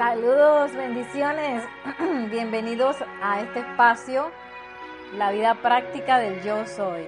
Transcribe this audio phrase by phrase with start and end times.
[0.00, 1.62] Saludos, bendiciones.
[2.30, 4.30] Bienvenidos a este espacio,
[5.18, 7.06] la vida práctica del yo soy.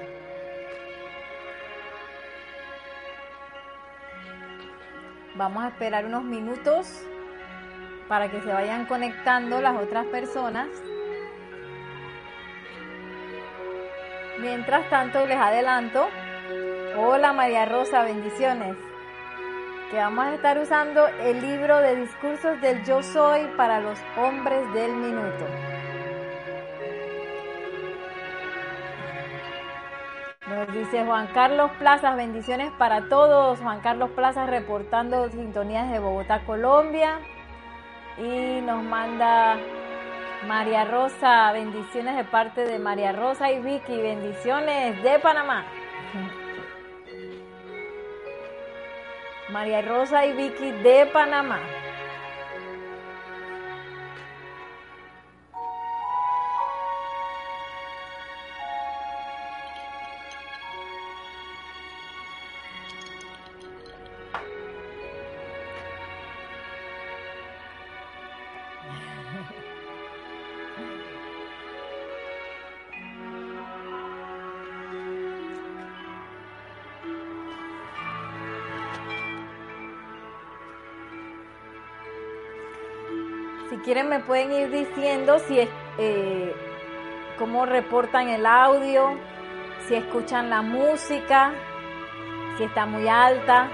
[5.36, 7.02] Vamos a esperar unos minutos
[8.09, 10.68] para que se vayan conectando las otras personas.
[14.38, 16.09] Mientras tanto, les adelanto.
[16.98, 18.77] Hola María Rosa, bendiciones.
[19.93, 24.73] Que vamos a estar usando el libro de discursos del yo soy para los hombres
[24.73, 25.45] del minuto.
[30.48, 33.60] Nos dice Juan Carlos Plazas, bendiciones para todos.
[33.60, 37.18] Juan Carlos Plazas reportando sintonías de Bogotá, Colombia.
[38.16, 39.59] Y nos manda
[40.48, 45.66] María Rosa, bendiciones de parte de María Rosa y Vicky, bendiciones de Panamá.
[49.52, 51.60] María Rosa y Vicky de Panamá.
[83.93, 86.56] Quieren me pueden ir diciendo si es, eh,
[87.38, 89.19] cómo reportan el audio,
[89.87, 91.53] si escuchan la música,
[92.56, 93.69] si está muy alta,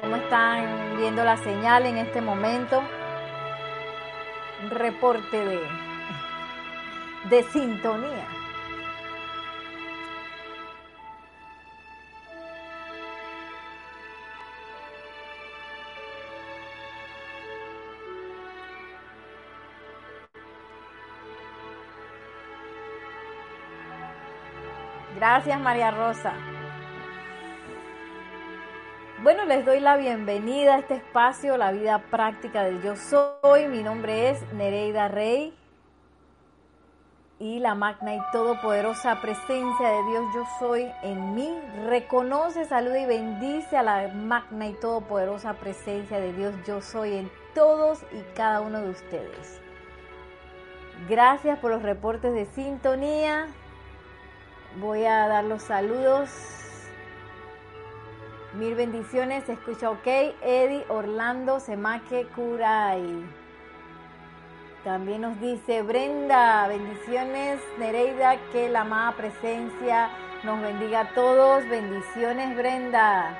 [0.00, 2.82] cómo están viendo la señal en este momento.
[4.62, 5.60] Un reporte de,
[7.28, 8.26] de sintonía.
[25.16, 26.32] Gracias María Rosa.
[29.22, 33.68] Bueno, les doy la bienvenida a este espacio, la vida práctica del yo soy.
[33.68, 35.56] Mi nombre es Nereida Rey
[37.38, 41.58] y la magna y todopoderosa presencia de Dios yo soy en mí.
[41.86, 47.30] Reconoce, saluda y bendice a la magna y todopoderosa presencia de Dios yo soy en
[47.54, 49.60] todos y cada uno de ustedes.
[51.08, 53.46] Gracias por los reportes de sintonía.
[54.80, 56.30] Voy a dar los saludos.
[58.54, 60.06] Mil bendiciones, se escucha ok.
[60.42, 63.24] Eddie Orlando Semaque Curay.
[64.82, 67.60] También nos dice Brenda, bendiciones.
[67.78, 70.10] Nereida, que la amada presencia
[70.42, 71.68] nos bendiga a todos.
[71.68, 73.38] Bendiciones, Brenda.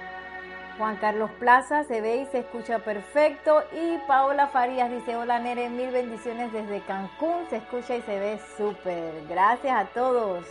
[0.79, 3.63] Juan Carlos Plaza se ve y se escucha perfecto.
[3.73, 7.47] Y Paola Farías dice: Hola Nere, mil bendiciones desde Cancún.
[7.51, 9.27] Se escucha y se ve súper.
[9.29, 10.47] Gracias a todos.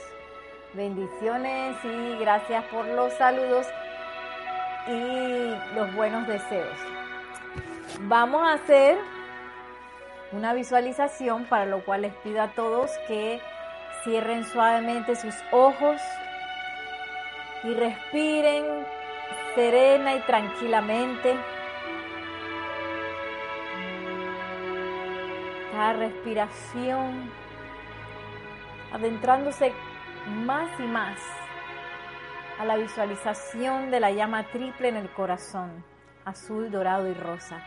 [0.74, 3.68] Bendiciones y gracias por los saludos
[4.88, 6.80] y los buenos deseos.
[8.02, 8.98] Vamos a hacer
[10.32, 13.40] una visualización para lo cual les pido a todos que
[14.04, 16.02] cierren suavemente sus ojos
[17.64, 18.66] y respiren
[19.54, 21.36] serena y tranquilamente.
[25.72, 27.32] Cada respiración
[28.92, 29.72] adentrándose
[30.28, 31.20] más y más
[32.60, 35.84] a la visualización de la llama triple en el corazón,
[36.26, 37.62] azul, dorado y rosa.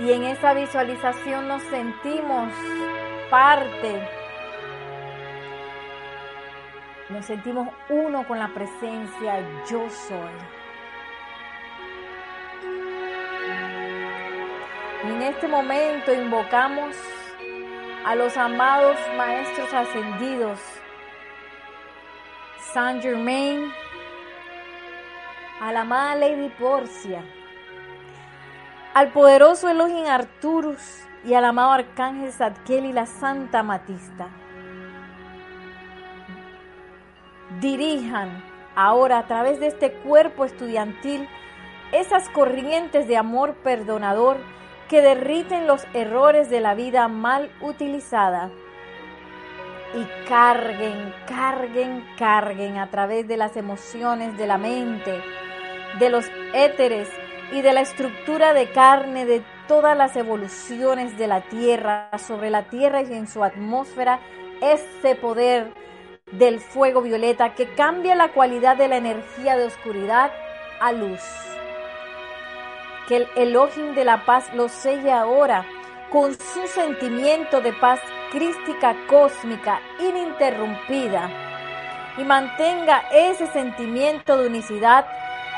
[0.00, 2.52] Y en esa visualización nos sentimos
[3.30, 4.08] parte,
[7.08, 10.63] nos sentimos uno con la presencia yo soy.
[15.10, 16.96] En este momento invocamos
[18.06, 20.58] a los amados maestros ascendidos,
[22.72, 23.70] Saint Germain,
[25.60, 27.22] a la amada Lady Porcia,
[28.94, 34.28] al poderoso Elohim Arturus y al amado Arcángel Zadkiel y la Santa Matista.
[37.60, 38.42] Dirijan
[38.74, 41.28] ahora a través de este cuerpo estudiantil
[41.92, 44.38] esas corrientes de amor perdonador
[44.88, 48.50] que derriten los errores de la vida mal utilizada
[49.94, 55.22] y carguen, carguen, carguen a través de las emociones de la mente,
[55.98, 57.08] de los éteres
[57.52, 62.64] y de la estructura de carne de todas las evoluciones de la Tierra, sobre la
[62.64, 64.20] Tierra y en su atmósfera,
[64.60, 65.72] ese poder
[66.32, 70.32] del fuego violeta que cambia la cualidad de la energía de oscuridad
[70.80, 71.53] a luz.
[73.08, 75.66] Que el Elohim de la paz lo selle ahora
[76.10, 81.30] con su sentimiento de paz crística cósmica ininterrumpida
[82.16, 85.06] y mantenga ese sentimiento de unicidad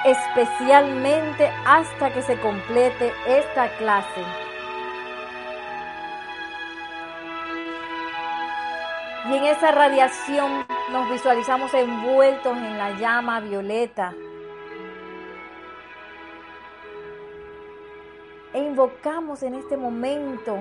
[0.04, 4.22] especialmente hasta que se complete esta clase.
[9.28, 14.14] Y en esa radiación nos visualizamos envueltos en la llama violeta.
[18.56, 20.56] E invocamos en este momento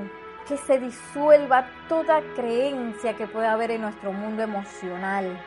[0.46, 5.42] que se disuelva toda creencia que pueda haber en nuestro mundo emocional.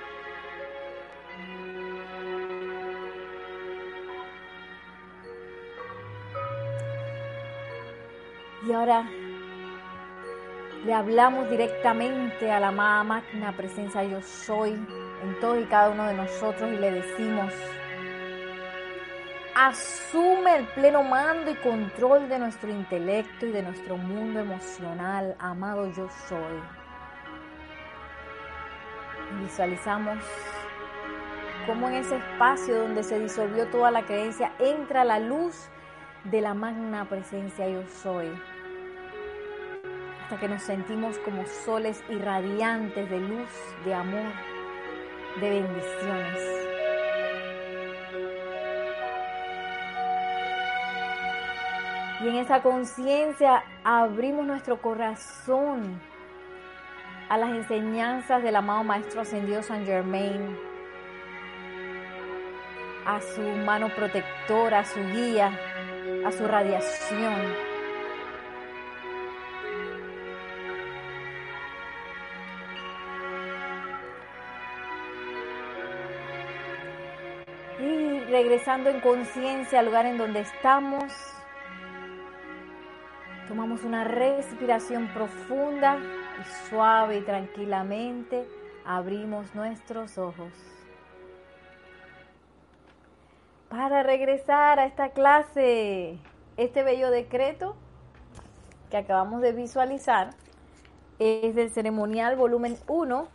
[8.66, 9.04] Y ahora
[10.86, 16.06] le hablamos directamente a la amada máquina presencia yo soy en todo y cada uno
[16.06, 17.52] de nosotros y le decimos,
[19.58, 25.90] asume el pleno mando y control de nuestro intelecto y de nuestro mundo emocional, amado
[25.90, 26.62] yo soy.
[29.42, 30.22] Visualizamos
[31.66, 35.68] cómo en ese espacio donde se disolvió toda la creencia entra la luz
[36.22, 38.30] de la magna presencia yo soy
[40.22, 43.48] hasta que nos sentimos como soles irradiantes de luz,
[43.84, 44.30] de amor,
[45.40, 46.67] de bendiciones.
[52.20, 56.00] Y en esa conciencia abrimos nuestro corazón
[57.28, 60.58] a las enseñanzas del amado Maestro Ascendido San Germain,
[63.06, 65.52] a su mano protectora, a su guía,
[66.26, 67.68] a su radiación.
[78.30, 81.37] regresando en conciencia al lugar en donde estamos.
[83.48, 88.46] Tomamos una respiración profunda y suave y tranquilamente
[88.84, 90.52] abrimos nuestros ojos.
[93.70, 96.18] Para regresar a esta clase,
[96.58, 97.74] este bello decreto
[98.90, 100.30] que acabamos de visualizar
[101.18, 103.28] es del ceremonial volumen 1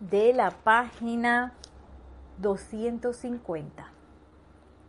[0.00, 1.54] de la página
[2.38, 3.90] 250.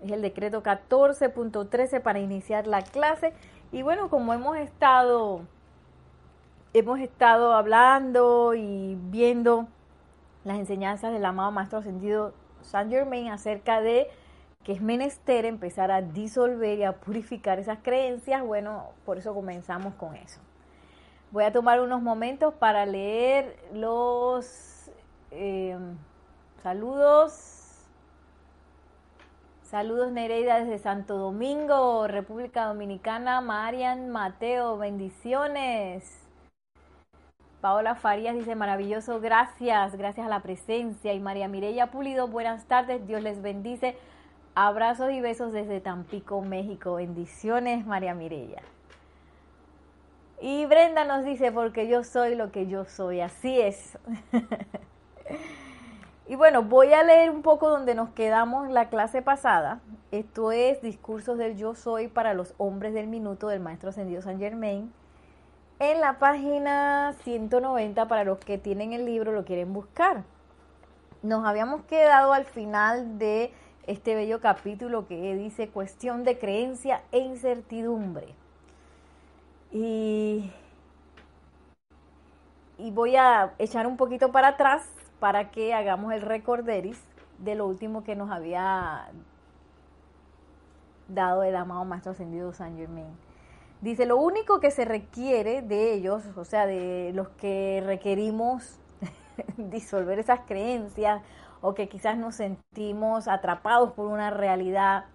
[0.04, 3.34] Es el decreto 14.13 para iniciar la clase.
[3.72, 5.42] Y bueno, como hemos estado,
[6.74, 9.68] hemos estado hablando y viendo
[10.44, 14.10] las enseñanzas del amado Maestro Ascendido Saint Germain acerca de
[14.64, 19.96] que es menester empezar a disolver y a purificar esas creencias, bueno, por eso comenzamos
[19.96, 20.40] con eso.
[21.32, 24.92] Voy a tomar unos momentos para leer los...
[25.32, 25.78] Eh,
[26.62, 27.61] Saludos.
[29.72, 33.40] Saludos Nereida desde Santo Domingo, República Dominicana.
[33.40, 36.28] Marian Mateo, bendiciones.
[37.62, 41.14] Paola Farías dice maravilloso, gracias, gracias a la presencia.
[41.14, 43.96] Y María Mireya Pulido, buenas tardes, Dios les bendice.
[44.56, 46.96] Abrazos y besos desde Tampico, México.
[46.96, 48.62] Bendiciones, María Mireya.
[50.42, 53.98] Y Brenda nos dice, porque yo soy lo que yo soy, así es.
[56.32, 59.82] Y bueno, voy a leer un poco donde nos quedamos la clase pasada.
[60.12, 64.40] Esto es Discursos del Yo Soy para los Hombres del Minuto del Maestro Ascendido San
[64.40, 64.94] Germain.
[65.80, 70.24] En la página 190, para los que tienen el libro, lo quieren buscar.
[71.22, 73.52] Nos habíamos quedado al final de
[73.86, 78.34] este bello capítulo que dice cuestión de creencia e incertidumbre.
[79.70, 80.50] Y,
[82.78, 84.88] y voy a echar un poquito para atrás
[85.22, 87.00] para que hagamos el recorderis
[87.38, 89.08] de lo último que nos había
[91.08, 93.06] dado el amado Maestro Ascendido San Germain.
[93.82, 98.80] Dice, lo único que se requiere de ellos, o sea, de los que requerimos
[99.58, 101.22] disolver esas creencias
[101.62, 105.06] o que quizás nos sentimos atrapados por una realidad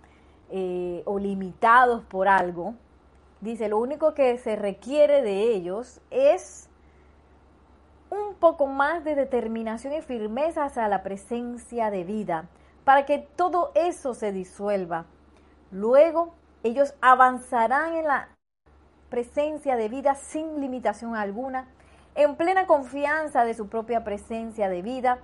[0.51, 2.75] eh, o limitados por algo,
[3.41, 6.65] dice, lo único que se requiere de ellos es
[8.11, 12.49] un poco más de determinación y firmeza hacia la presencia de vida,
[12.85, 15.07] para que todo eso se disuelva.
[15.71, 18.29] Luego, ellos avanzarán en la
[19.09, 21.69] presencia de vida sin limitación alguna,
[22.15, 25.19] en plena confianza de su propia presencia de vida,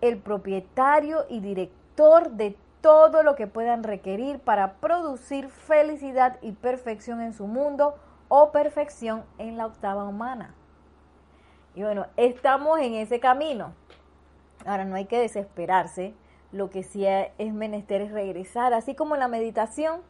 [0.00, 7.20] el propietario y director de todo lo que puedan requerir para producir felicidad y perfección
[7.20, 7.94] en su mundo
[8.28, 10.54] o perfección en la octava humana.
[11.74, 13.72] Y bueno, estamos en ese camino.
[14.66, 16.14] Ahora no hay que desesperarse,
[16.52, 20.02] lo que sí es menester es regresar, así como la meditación,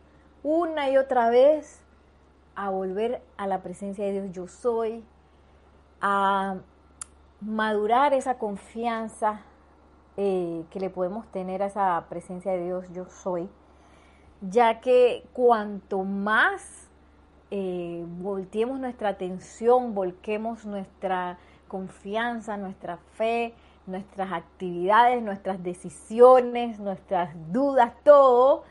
[0.42, 1.80] una y otra vez
[2.54, 4.32] a volver a la presencia de Dios.
[4.32, 5.04] Yo soy,
[6.00, 6.56] a
[7.40, 9.40] madurar esa confianza
[10.16, 13.48] eh, que le podemos tener a esa presencia de Dios yo soy,
[14.42, 16.90] ya que cuanto más
[17.50, 21.38] eh, volteemos nuestra atención, volquemos nuestra
[21.72, 23.54] confianza, nuestra fe,
[23.86, 28.64] nuestras actividades, nuestras decisiones, nuestras dudas, todo,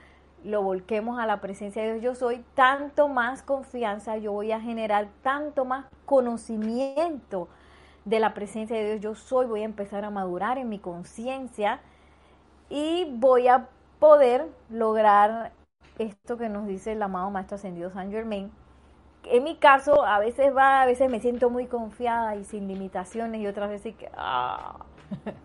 [0.43, 4.61] lo volquemos a la presencia de Dios yo soy, tanto más confianza yo voy a
[4.61, 7.47] generar, tanto más conocimiento
[8.05, 11.79] de la presencia de Dios yo soy, voy a empezar a madurar en mi conciencia
[12.69, 13.67] y voy a
[13.97, 15.53] poder lograr
[15.97, 18.51] esto que nos dice el amado Maestro Ascendido San Germain.
[19.25, 23.41] En mi caso, a veces va, a veces me siento muy confiada y sin limitaciones
[23.41, 24.09] y otras veces que...
[24.15, 24.85] Ah.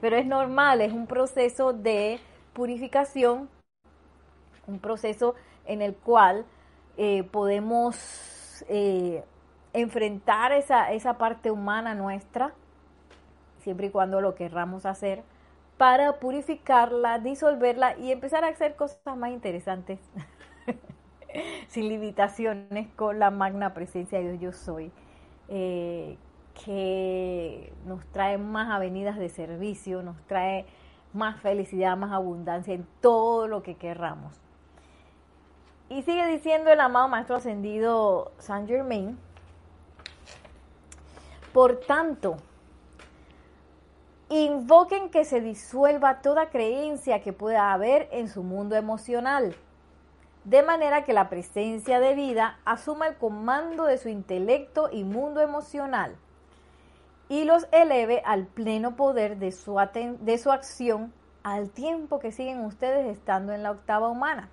[0.00, 2.20] Pero es normal, es un proceso de
[2.52, 3.48] purificación
[4.68, 6.44] un proceso en el cual
[6.96, 9.24] eh, podemos eh,
[9.72, 12.52] enfrentar esa, esa parte humana nuestra,
[13.58, 15.22] siempre y cuando lo querramos hacer,
[15.76, 19.98] para purificarla, disolverla y empezar a hacer cosas más interesantes,
[21.68, 24.92] sin limitaciones, con la magna presencia de Dios yo soy,
[25.48, 26.16] eh,
[26.64, 30.66] que nos trae más avenidas de servicio, nos trae
[31.12, 34.40] más felicidad, más abundancia en todo lo que querramos.
[35.88, 39.18] Y sigue diciendo el amado Maestro Ascendido Saint Germain,
[41.52, 42.36] por tanto,
[44.28, 49.56] invoquen que se disuelva toda creencia que pueda haber en su mundo emocional,
[50.48, 55.42] de manera que la presencia de vida asuma el comando de su intelecto y mundo
[55.42, 56.16] emocional
[57.28, 59.76] y los eleve al pleno poder de su,
[60.20, 61.12] de su acción
[61.42, 64.48] al tiempo que siguen ustedes estando en la octava humana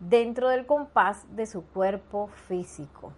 [0.00, 3.14] dentro del compás de su cuerpo físico.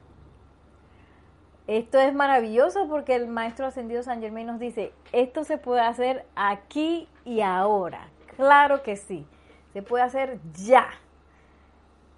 [1.66, 6.24] Esto es maravilloso porque el Maestro Ascendido San Germán nos dice, esto se puede hacer
[6.36, 8.08] aquí y ahora.
[8.36, 9.26] Claro que sí,
[9.72, 10.86] se puede hacer ya.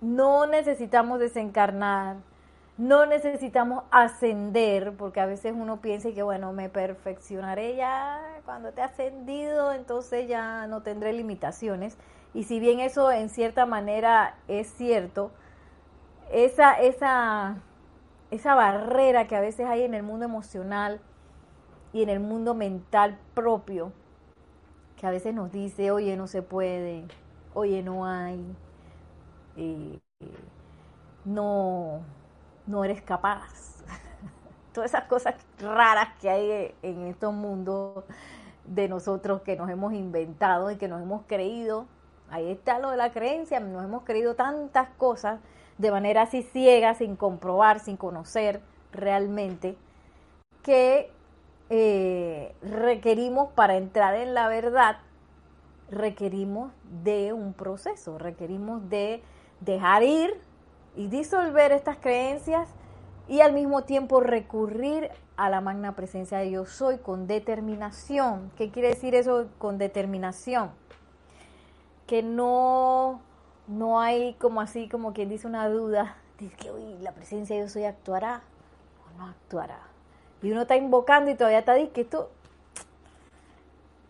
[0.00, 2.16] No necesitamos desencarnar,
[2.78, 8.80] no necesitamos ascender, porque a veces uno piensa que, bueno, me perfeccionaré ya cuando te
[8.80, 11.98] he ascendido, entonces ya no tendré limitaciones.
[12.32, 15.30] Y si bien eso en cierta manera es cierto,
[16.32, 17.56] esa, esa,
[18.30, 21.00] esa barrera que a veces hay en el mundo emocional
[21.92, 23.92] y en el mundo mental propio,
[24.96, 27.04] que a veces nos dice, oye, no se puede,
[27.52, 28.42] oye, no hay,
[29.56, 29.98] eh,
[31.24, 32.00] no,
[32.66, 33.82] no eres capaz.
[34.72, 38.04] Todas esas cosas raras que hay en estos mundos
[38.64, 41.86] de nosotros que nos hemos inventado y que nos hemos creído
[42.30, 45.40] Ahí está lo de la creencia, nos hemos creído tantas cosas
[45.78, 48.60] de manera así ciega, sin comprobar, sin conocer
[48.92, 49.76] realmente,
[50.62, 51.10] que
[51.70, 54.98] eh, requerimos para entrar en la verdad,
[55.90, 59.22] requerimos de un proceso, requerimos de
[59.60, 60.40] dejar ir
[60.96, 62.68] y disolver estas creencias
[63.28, 68.50] y al mismo tiempo recurrir a la magna presencia de yo soy con determinación.
[68.56, 70.70] ¿Qué quiere decir eso con determinación?
[72.10, 73.22] que no,
[73.68, 77.62] no hay como así, como quien dice una duda, dice que hoy la presencia de
[77.62, 78.42] Dios hoy actuará
[79.06, 79.78] o no actuará.
[80.42, 82.30] Y uno está invocando y todavía está diciendo que esto,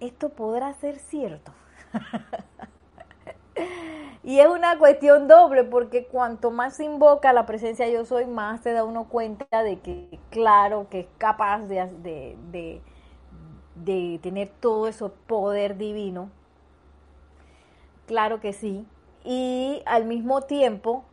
[0.00, 1.52] esto podrá ser cierto.
[4.30, 8.60] y es una cuestión doble, porque cuanto más se invoca la presencia yo soy, más
[8.62, 12.82] se da uno cuenta de que, claro, que es capaz de, de, de,
[13.76, 16.30] de tener todo ese poder divino
[18.06, 18.86] Claro que sí.
[19.24, 21.04] Y al mismo tiempo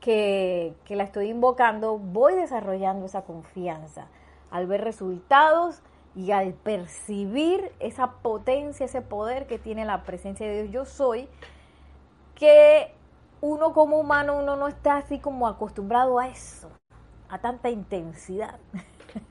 [0.00, 4.08] que, la estoy invocando, voy desarrollando esa confianza.
[4.50, 5.82] Al ver resultados
[6.14, 11.28] y al percibir esa potencia, ese poder que tiene la presencia de Dios, yo soy,
[12.36, 12.92] que
[13.40, 16.70] uno como humano, uno no está así como acostumbrado a eso,
[17.28, 18.58] a tanta intensidad.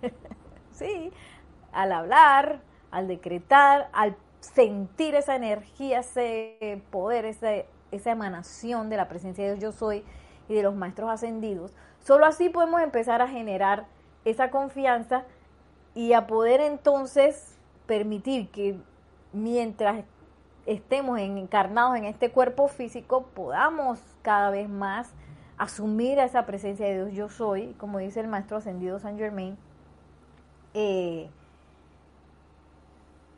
[0.72, 1.12] sí,
[1.72, 2.60] al hablar,
[2.92, 9.62] al decretar, al sentir esa energía, ese poder, esa emanación de la presencia de Dios
[9.62, 10.04] yo soy
[10.50, 11.74] y de los maestros ascendidos.
[12.00, 13.86] Solo así podemos empezar a generar
[14.26, 15.24] esa confianza
[15.94, 18.78] y a poder entonces permitir que
[19.32, 20.04] mientras
[20.66, 25.14] estemos encarnados en este cuerpo físico podamos cada vez más
[25.58, 29.58] asumir esa presencia de Dios yo soy, como dice el maestro ascendido San Germain,
[30.74, 31.30] eh,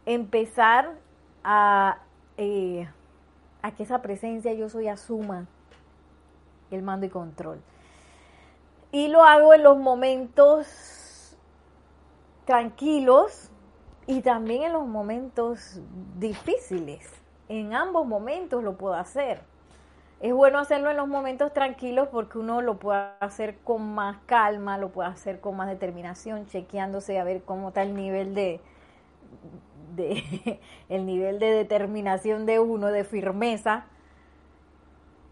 [0.06, 0.96] empezar
[1.44, 2.00] a,
[2.38, 2.88] eh,
[3.62, 5.46] a que esa presencia yo soy asuma
[6.72, 7.62] el mando y control.
[8.92, 11.38] Y lo hago en los momentos
[12.46, 13.52] tranquilos
[14.08, 15.82] y también en los momentos
[16.18, 17.06] difíciles.
[17.50, 19.42] En ambos momentos lo puedo hacer.
[20.22, 24.78] Es bueno hacerlo en los momentos tranquilos porque uno lo puede hacer con más calma,
[24.78, 28.60] lo puede hacer con más determinación, chequeándose a ver cómo está el nivel de,
[30.90, 33.86] el nivel de determinación de uno, de firmeza,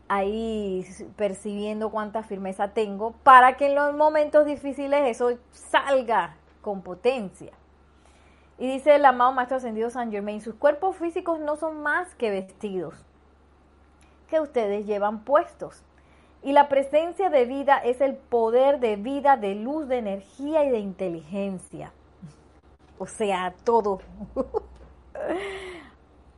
[0.07, 7.53] ahí percibiendo cuánta firmeza tengo, para que en los momentos difíciles eso salga con potencia.
[8.57, 12.31] Y dice el amado Maestro Ascendido San Germain, sus cuerpos físicos no son más que
[12.31, 12.95] vestidos
[14.29, 15.83] que ustedes llevan puestos.
[16.41, 20.69] Y la presencia de vida es el poder de vida, de luz, de energía y
[20.69, 21.91] de inteligencia.
[22.97, 23.99] O sea, todo.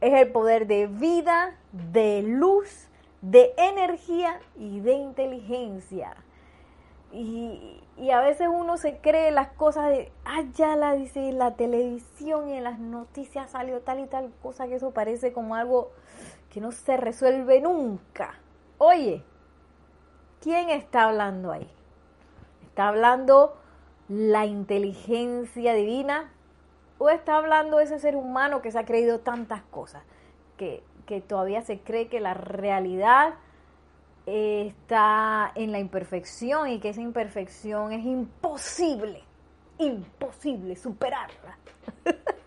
[0.02, 2.88] es el poder de vida, de luz,
[3.22, 6.16] de energía y de inteligencia.
[7.12, 12.50] Y, a veces uno se cree las cosas de, ah, ya la dice la televisión
[12.50, 15.92] y en las noticias salió tal y tal cosa que eso parece como algo
[16.52, 18.40] que no se resuelve nunca.
[18.78, 19.24] Oye,
[20.42, 21.70] ¿quién está hablando ahí?
[22.66, 23.58] ¿Está hablando
[24.08, 26.32] la inteligencia divina
[26.98, 30.04] o está hablando ese ser humano que se ha creído tantas cosas,
[30.58, 33.36] que, que todavía se cree que la realidad
[34.28, 39.24] está en la imperfección y que esa imperfección es imposible,
[39.80, 41.58] imposible superarla.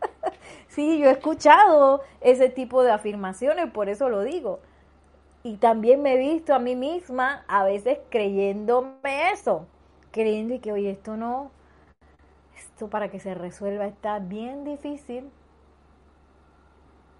[0.69, 4.61] Sí, yo he escuchado ese tipo de afirmaciones, por eso lo digo.
[5.43, 9.67] Y también me he visto a mí misma a veces creyéndome eso,
[10.13, 11.51] creyendo que, oye, esto no,
[12.57, 15.29] esto para que se resuelva está bien difícil.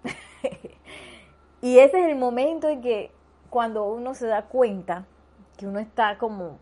[1.61, 3.11] y ese es el momento en que
[3.51, 5.05] cuando uno se da cuenta
[5.57, 6.57] que uno está como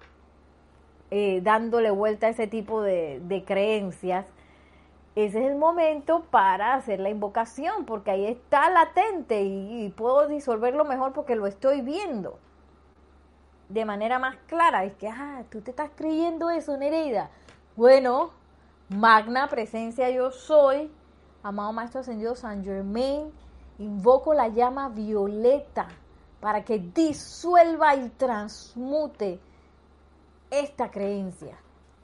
[1.12, 4.26] eh, dándole vuelta a ese tipo de, creencias,
[5.16, 10.84] ese es el momento para hacer la invocación, porque ahí está latente y, puedo disolverlo
[10.84, 12.40] mejor porque lo estoy viendo
[13.70, 14.84] de manera más clara.
[14.84, 17.30] Es que, ah, tú te estás creyendo eso, Nereida.
[17.76, 18.32] Bueno,
[18.90, 20.92] magna presencia yo soy,
[21.44, 23.32] amado Maestro Ascendido San Germain,
[23.78, 25.88] invoco la llama violeta
[26.40, 29.40] para que disuelva y transmute
[30.50, 31.58] esta creencia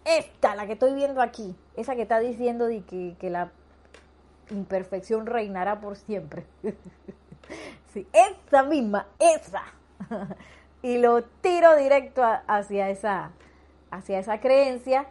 [0.06, 3.52] esta, la que estoy viendo aquí, esa que está diciendo de que, la
[4.52, 6.46] imperfección reinará por siempre.
[7.94, 9.64] sí, esa misma, esa.
[10.84, 13.32] y lo tiro directo hacia esa,
[13.90, 15.08] hacia esa creencia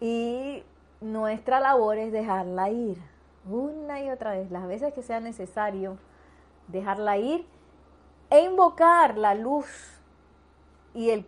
[0.00, 0.64] y
[1.02, 2.98] nuestra labor es dejarla ir
[3.44, 5.98] una y otra vez, las veces que sea necesario,
[6.68, 7.46] dejarla ir
[8.30, 9.66] e invocar la luz
[10.94, 11.26] y el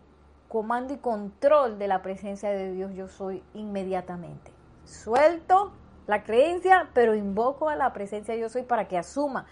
[0.49, 4.51] comando y control de la presencia de Dios yo soy inmediatamente.
[4.85, 5.73] Suelto
[6.07, 9.47] la creencia, pero invoco a la presencia de yo soy para que asuma.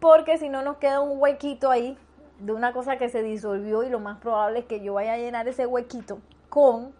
[0.00, 1.98] Porque si no nos queda un huequito ahí
[2.38, 5.18] de una cosa que se disolvió y lo más probable es que yo vaya a
[5.18, 6.94] llenar ese huequito con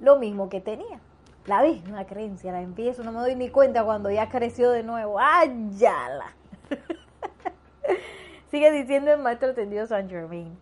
[0.00, 1.00] lo mismo que tenía.
[1.46, 5.18] La misma creencia, la empiezo, no me doy ni cuenta cuando ya creció de nuevo.
[5.18, 6.36] ¡Ayala!
[8.52, 10.56] Sigue diciendo el maestro atendido San Germain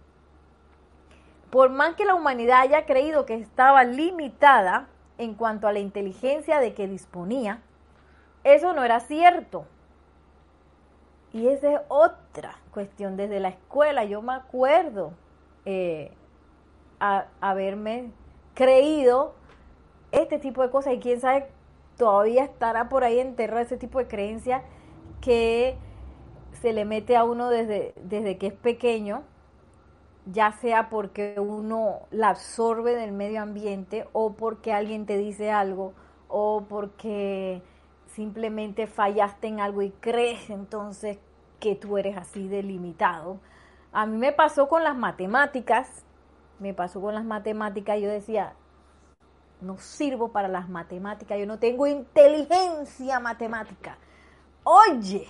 [1.51, 6.61] por más que la humanidad haya creído que estaba limitada en cuanto a la inteligencia
[6.61, 7.61] de que disponía,
[8.45, 9.67] eso no era cierto.
[11.33, 13.17] Y esa es otra cuestión.
[13.17, 15.13] Desde la escuela yo me acuerdo
[15.65, 16.13] eh,
[17.41, 18.13] haberme
[18.55, 19.35] creído
[20.13, 21.49] este tipo de cosas y quién sabe
[21.97, 24.63] todavía estará por ahí enterrado ese tipo de creencia
[25.21, 25.77] que
[26.53, 29.23] se le mete a uno desde, desde que es pequeño
[30.27, 35.95] ya sea porque uno la absorbe del medio ambiente o porque alguien te dice algo
[36.29, 37.63] o porque
[38.07, 41.19] simplemente fallaste en algo y crees entonces
[41.59, 43.41] que tú eres así delimitado.
[43.93, 46.05] A mí me pasó con las matemáticas,
[46.59, 48.55] me pasó con las matemáticas, yo decía,
[49.61, 53.99] no sirvo para las matemáticas, yo no tengo inteligencia matemática.
[54.63, 55.27] Oye,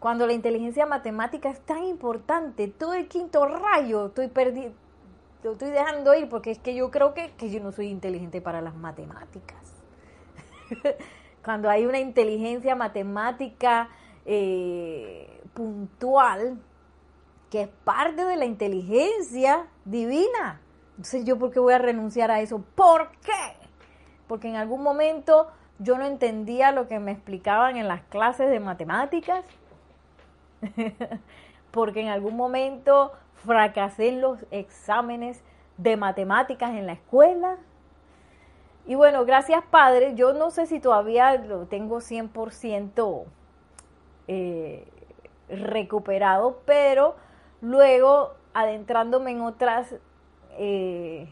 [0.00, 4.74] cuando la inteligencia matemática es tan importante, todo el quinto rayo estoy perdiendo,
[5.44, 8.62] lo estoy dejando ir porque es que yo creo que, yo no soy inteligente para
[8.62, 9.58] las matemáticas.
[11.44, 13.90] Cuando hay una inteligencia matemática
[14.24, 16.58] eh, puntual,
[17.50, 20.60] que es parte de la inteligencia divina.
[20.90, 22.62] Entonces, ¿yo por qué voy a renunciar a eso?
[22.74, 23.56] ¿Por qué?
[24.28, 28.60] Porque en algún momento yo no entendía lo que me explicaban en las clases de
[28.60, 29.44] matemáticas,
[31.70, 33.12] porque en algún momento
[33.44, 35.42] fracasé en los exámenes
[35.76, 37.56] de matemáticas en la escuela.
[38.86, 43.24] Y bueno, gracias Padre, yo no sé si todavía lo tengo 100%
[44.28, 44.86] eh,
[45.48, 47.16] recuperado, pero
[47.60, 49.94] luego adentrándome en otras
[50.58, 51.28] eh,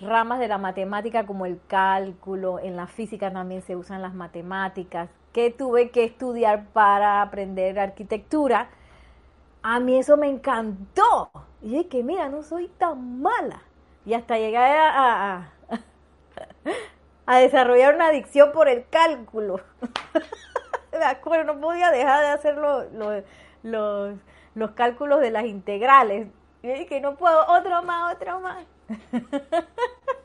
[0.00, 5.10] ramas de la matemática como el cálculo, en la física también se usan las matemáticas,
[5.32, 8.68] que tuve que estudiar para aprender arquitectura,
[9.62, 11.30] a mí eso me encantó.
[11.62, 13.62] Y es que, mira, no soy tan mala.
[14.06, 15.52] Y hasta llegué a,
[17.26, 19.60] a, desarrollar una adicción por el cálculo.
[20.92, 22.86] me acuerdo, no podía dejar de hacer los,
[24.54, 26.28] los cálculos de las integrales.
[26.62, 28.64] Y que no puedo, otro más, otro más.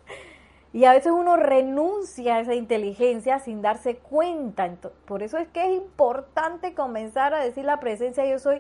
[0.75, 4.69] y a veces uno renuncia a esa inteligencia sin darse cuenta.
[5.05, 8.59] por eso es que es importante comenzar a decir la presencia yo soy,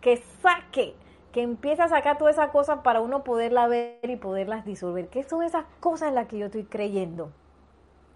[0.00, 0.94] que saque,
[1.32, 5.08] que empiece a sacar todas esas cosas para uno poderla ver y poderlas disolver.
[5.08, 7.32] ¿Qué son esas cosas en las que yo estoy creyendo?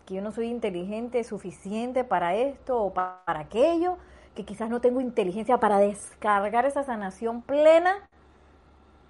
[0.06, 3.96] Que yo no soy inteligente suficiente para esto o para aquello,
[4.36, 8.08] que quizás no tengo inteligencia para descargar esa sanación plena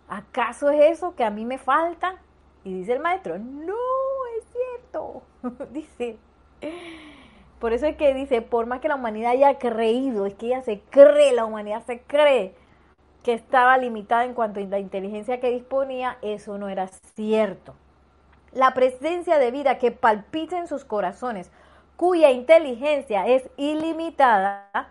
[0.09, 2.17] ¿Acaso es eso que a mí me falta?
[2.65, 3.75] Y dice el maestro, no,
[5.71, 6.19] dice,
[7.59, 10.63] por eso es que dice, por más que la humanidad haya creído, es que ella
[10.63, 12.55] se cree, la humanidad se cree
[13.23, 17.75] que estaba limitada en cuanto a la inteligencia que disponía, eso no era cierto.
[18.53, 21.51] La presencia de vida que palpita en sus corazones,
[21.97, 24.91] cuya inteligencia es ilimitada,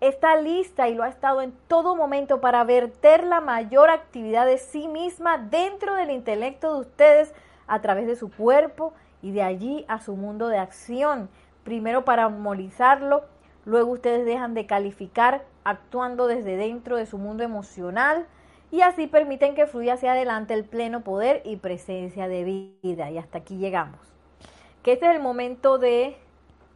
[0.00, 4.58] está lista y lo ha estado en todo momento para verter la mayor actividad de
[4.58, 7.34] sí misma dentro del intelecto de ustedes
[7.66, 11.28] a través de su cuerpo y de allí a su mundo de acción.
[11.64, 13.24] Primero para armonizarlo,
[13.64, 18.26] luego ustedes dejan de calificar actuando desde dentro de su mundo emocional
[18.70, 22.44] y así permiten que fluya hacia adelante el pleno poder y presencia de
[22.82, 23.10] vida.
[23.10, 24.00] Y hasta aquí llegamos.
[24.82, 26.16] Que este es el momento de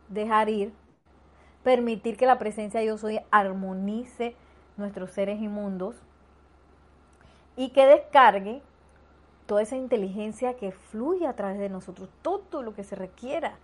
[0.09, 0.73] dejar ir
[1.65, 4.37] permitir que la presencia de yo soy armonice
[4.77, 5.97] nuestros seres inmundos
[7.57, 8.63] y que descargue
[9.47, 13.57] toda esa inteligencia que fluye a través de nosotros, todo lo que se requiera,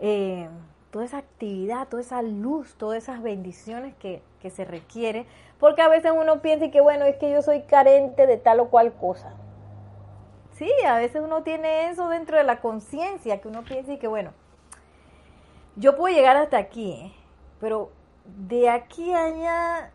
[0.00, 0.48] eh,
[0.90, 5.26] toda esa actividad, toda esa luz, todas esas bendiciones que, que se requiere,
[5.58, 8.68] porque a veces uno piensa que bueno, es que yo soy carente de tal o
[8.70, 9.34] cual cosa.
[10.52, 14.06] Sí, a veces uno tiene eso dentro de la conciencia, que uno piensa y que
[14.06, 14.32] bueno,
[15.76, 17.12] yo puedo llegar hasta aquí, ¿eh?
[17.60, 17.90] pero
[18.24, 19.90] de aquí a allá,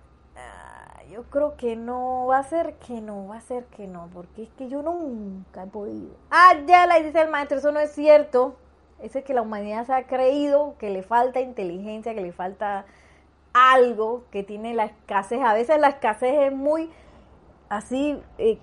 [1.10, 4.44] yo creo que no va a ser que no, va a ser que no, porque
[4.44, 6.16] es que yo nunca he podido.
[6.30, 8.56] Ah, ya la dice el maestro, eso no es cierto.
[9.02, 12.86] Eso es que la humanidad se ha creído que le falta inteligencia, que le falta
[13.54, 15.42] algo, que tiene la escasez.
[15.42, 16.90] A veces la escasez es muy
[17.70, 18.60] así eh,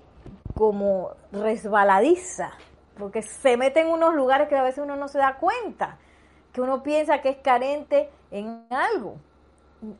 [0.53, 2.51] como resbaladiza,
[2.97, 5.97] porque se mete en unos lugares que a veces uno no se da cuenta
[6.51, 9.17] que uno piensa que es carente en algo,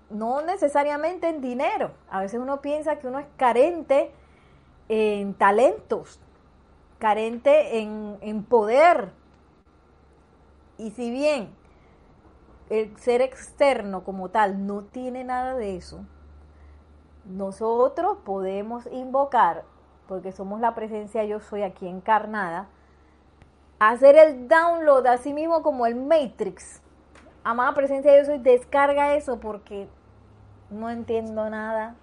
[0.10, 1.92] no necesariamente en dinero.
[2.10, 4.12] A veces uno piensa que uno es carente
[4.90, 6.20] en talentos,
[7.00, 9.12] carente en, en poder.
[10.78, 11.50] Y si bien
[12.70, 16.06] el ser externo como tal no tiene nada de eso,
[17.26, 19.64] nosotros podemos invocar,
[20.08, 22.68] porque somos la presencia yo soy aquí encarnada,
[23.80, 26.82] hacer el download así mismo como el Matrix.
[27.50, 29.88] Amada presencia de Dios, descarga eso porque
[30.70, 31.96] no entiendo nada.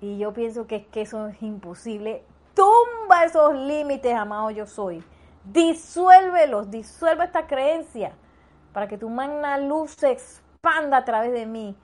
[0.00, 2.24] Y yo pienso que que eso es imposible.
[2.54, 5.04] Tumba esos límites, amado yo soy.
[5.44, 8.12] Disuélvelos, disuelve esta creencia
[8.72, 11.76] para que tu magna luz se expanda a través de mí.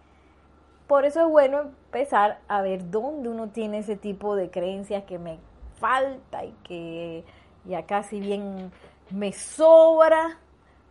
[0.86, 5.18] Por eso es bueno empezar a ver dónde uno tiene ese tipo de creencias que
[5.18, 5.38] me
[5.78, 7.26] falta y que
[7.66, 8.72] y acá si bien
[9.10, 10.38] me sobra,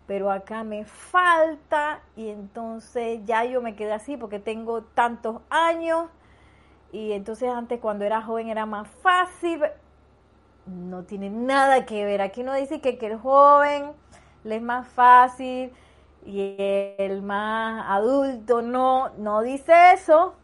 [0.08, 6.08] pero acá me falta y entonces ya yo me quedé así porque tengo tantos años
[6.92, 9.62] y entonces antes cuando era joven era más fácil.
[10.66, 12.22] No tiene nada que ver.
[12.22, 13.92] Aquí uno dice que, el joven
[14.44, 15.72] le es más fácil
[16.26, 16.56] y
[16.98, 20.36] el más adulto no, no dice eso.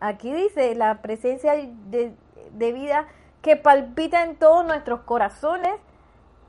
[0.00, 3.06] Aquí dice la presencia de vida
[3.42, 5.72] que palpita en todos nuestros corazones,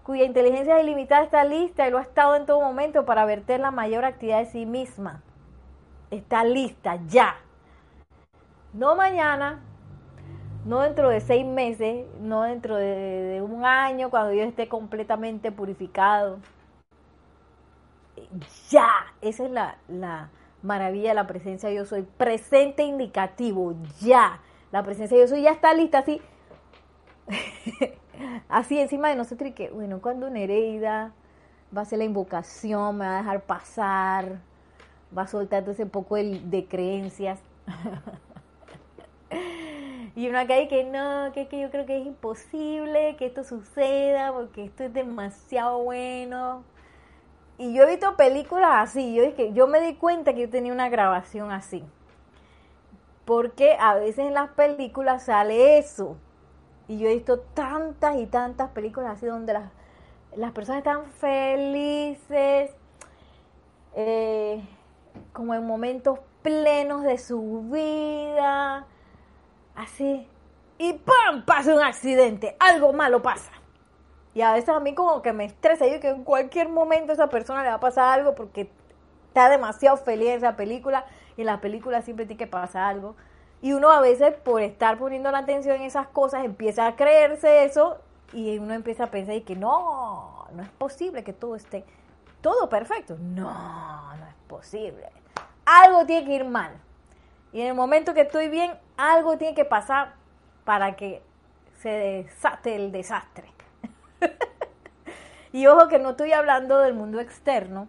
[0.09, 3.69] cuya inteligencia ilimitada está lista y lo ha estado en todo momento para verter la
[3.69, 5.21] mayor actividad de sí misma.
[6.09, 7.35] Está lista ya.
[8.73, 9.59] No mañana,
[10.65, 16.39] no dentro de seis meses, no dentro de, un año, cuando yo esté completamente purificado.
[18.71, 18.89] ya.
[19.21, 20.31] Esa es la, la
[20.63, 22.01] maravilla de la presencia yo soy.
[22.01, 24.39] Presente indicativo, ya.
[24.71, 26.19] La presencia yo soy ya está lista, así.
[28.49, 31.13] así encima de nosotros y que, bueno, cuando Nereida
[31.75, 34.39] va a hacer la invocación, me va a dejar pasar,
[35.17, 37.39] va a soltar todo ese poco de, creencias.
[40.15, 43.43] y uno acá dice que no, que, que yo creo que es imposible que esto
[43.43, 46.63] suceda porque esto es demasiado bueno.
[47.57, 50.71] Y yo he visto películas así, yo, que yo me di cuenta que yo tenía
[50.71, 51.83] una grabación así.
[53.25, 56.15] Porque a veces en las películas sale eso.
[56.89, 59.69] Y yo he visto tantas y tantas películas así donde las,
[60.35, 62.71] las personas están felices,
[63.93, 64.67] eh,
[65.31, 68.87] como en momentos plenos de su vida,
[69.75, 70.27] así.
[70.79, 71.45] Y ¡pam!
[71.45, 73.51] pasa un accidente, algo malo pasa.
[74.33, 77.13] Y a veces a mí como que me estresa, yo que en cualquier momento a
[77.13, 78.71] esa persona le va a pasar algo porque
[79.27, 81.05] está demasiado feliz esa película
[81.37, 83.15] y en la película siempre tiene que pasar algo.
[83.61, 87.65] Y uno a veces por estar poniendo la atención en esas cosas empieza a creerse
[87.65, 87.97] eso
[88.31, 91.83] y uno empieza a pensar y que no, no es posible que todo esté
[92.41, 93.17] todo perfecto.
[93.19, 95.09] No, no es posible.
[95.65, 96.71] Algo tiene que ir mal.
[97.51, 100.13] Y en el momento que estoy bien, algo tiene que pasar
[100.65, 101.21] para que
[101.79, 103.49] se desate el desastre.
[105.51, 107.87] y ojo que no estoy hablando del mundo externo,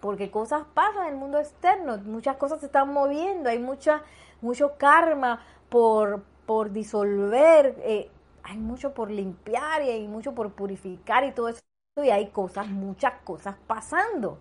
[0.00, 4.02] porque cosas pasan en el mundo externo, muchas cosas se están moviendo, hay mucha
[4.40, 8.10] mucho karma por, por disolver, eh,
[8.42, 11.60] hay mucho por limpiar y hay mucho por purificar y todo eso.
[12.02, 14.38] Y hay cosas, muchas cosas pasando.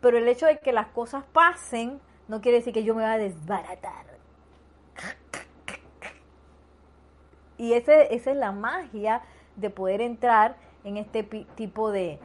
[0.00, 3.12] Pero el hecho de que las cosas pasen no quiere decir que yo me voy
[3.12, 4.06] a desbaratar.
[7.56, 9.22] Y ese, esa es la magia
[9.56, 12.18] de poder entrar en este tipo de,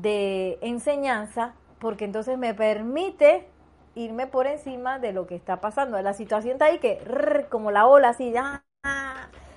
[0.00, 3.46] de enseñanza, porque entonces me permite
[3.94, 6.00] irme por encima de lo que está pasando.
[6.02, 8.64] La situación está ahí que, como la ola así, ya.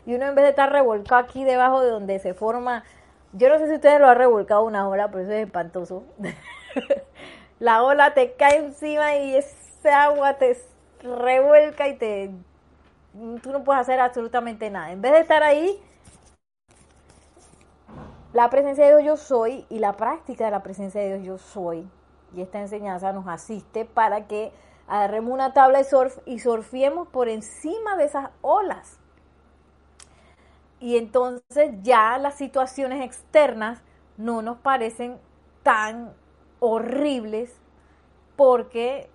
[0.06, 2.84] Y uno en vez de estar revolcado aquí debajo de donde se forma,
[3.34, 6.04] yo no sé si ustedes lo han revolcado una ola, pero eso es espantoso.
[7.60, 10.58] la ola te cae encima y ese agua te
[11.02, 12.32] revuelca y te
[13.42, 14.92] tú no puedes hacer absolutamente nada.
[14.92, 15.82] En vez de estar ahí,
[18.34, 21.38] la presencia de Dios yo soy y la práctica de la presencia de Dios yo
[21.38, 21.90] soy
[22.36, 24.52] y esta enseñanza nos asiste para que
[24.88, 29.00] agarremos una tabla de surf y surfiemos por encima de esas olas.
[30.80, 33.82] Y entonces ya las situaciones externas
[34.18, 35.20] no nos parecen
[35.64, 36.14] tan
[36.60, 37.60] horribles
[38.36, 39.10] porque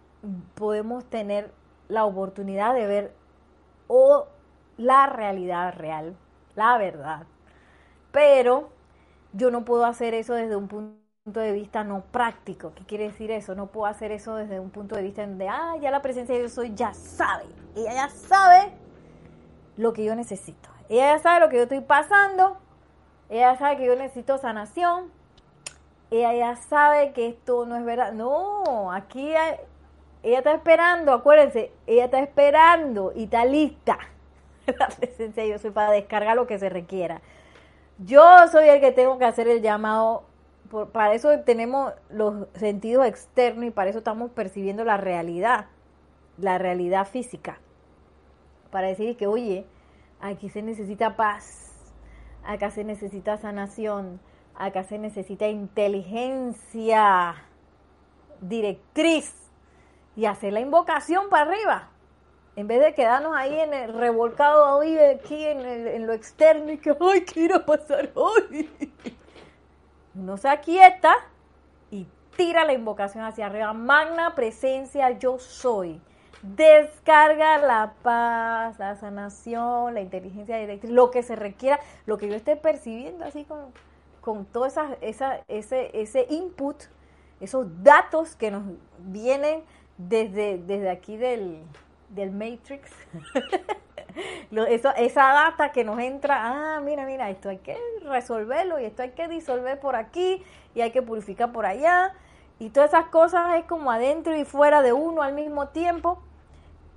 [0.54, 1.52] podemos tener
[1.88, 3.14] la oportunidad de ver
[3.86, 4.26] o
[4.76, 6.16] la realidad real,
[6.54, 7.26] la verdad.
[8.10, 8.70] Pero
[9.32, 12.72] yo no puedo hacer eso desde un punto punto de vista no práctico.
[12.74, 13.54] ¿Qué quiere decir eso?
[13.54, 16.40] No puedo hacer eso desde un punto de vista de, ah, ya la presencia de
[16.40, 17.44] Dios soy, ya sabe.
[17.76, 18.72] Ella ya sabe
[19.76, 20.68] lo que yo necesito.
[20.88, 22.56] Ella ya sabe lo que yo estoy pasando.
[23.28, 25.12] Ella ya sabe que yo necesito sanación.
[26.10, 28.12] Ella ya sabe que esto no es verdad.
[28.12, 29.58] No, aquí ella
[30.24, 33.96] está esperando, acuérdense, ella está esperando y está lista.
[34.66, 37.20] La presencia de Dios soy para descargar lo que se requiera.
[37.98, 40.24] Yo soy el que tengo que hacer el llamado
[40.92, 45.66] para eso tenemos los sentidos externos y para eso estamos percibiendo la realidad,
[46.38, 47.58] la realidad física.
[48.70, 49.66] Para decir que, oye,
[50.20, 51.72] aquí se necesita paz,
[52.44, 54.18] acá se necesita sanación,
[54.54, 57.34] acá se necesita inteligencia
[58.40, 59.34] directriz
[60.16, 61.88] y hacer la invocación para arriba.
[62.56, 66.94] En vez de quedarnos ahí en el revolcado hoy aquí en, lo externo y que,
[67.00, 68.70] ay, ¿qué irá a pasar hoy?
[70.14, 71.14] uno se aquieta
[71.90, 73.72] y tira la invocación hacia arriba.
[73.72, 76.00] Magna presencia yo soy.
[76.42, 82.34] Descarga la paz, la sanación, la inteligencia directa, lo que se requiera, lo que yo
[82.34, 83.66] esté percibiendo así con,
[84.20, 86.76] con todo esa, esa, ese, ese input,
[87.40, 88.64] esos datos que nos
[88.98, 89.62] vienen
[89.98, 91.62] desde, desde aquí del,
[92.14, 92.90] del Matrix.
[94.68, 99.10] esa data que nos entra, ah, mira, mira, esto hay que resolverlo y esto hay
[99.10, 100.42] que disolver por aquí
[100.74, 102.14] y hay que purificar por allá.
[102.58, 106.22] Y todas esas cosas es como adentro y fuera de uno al mismo tiempo.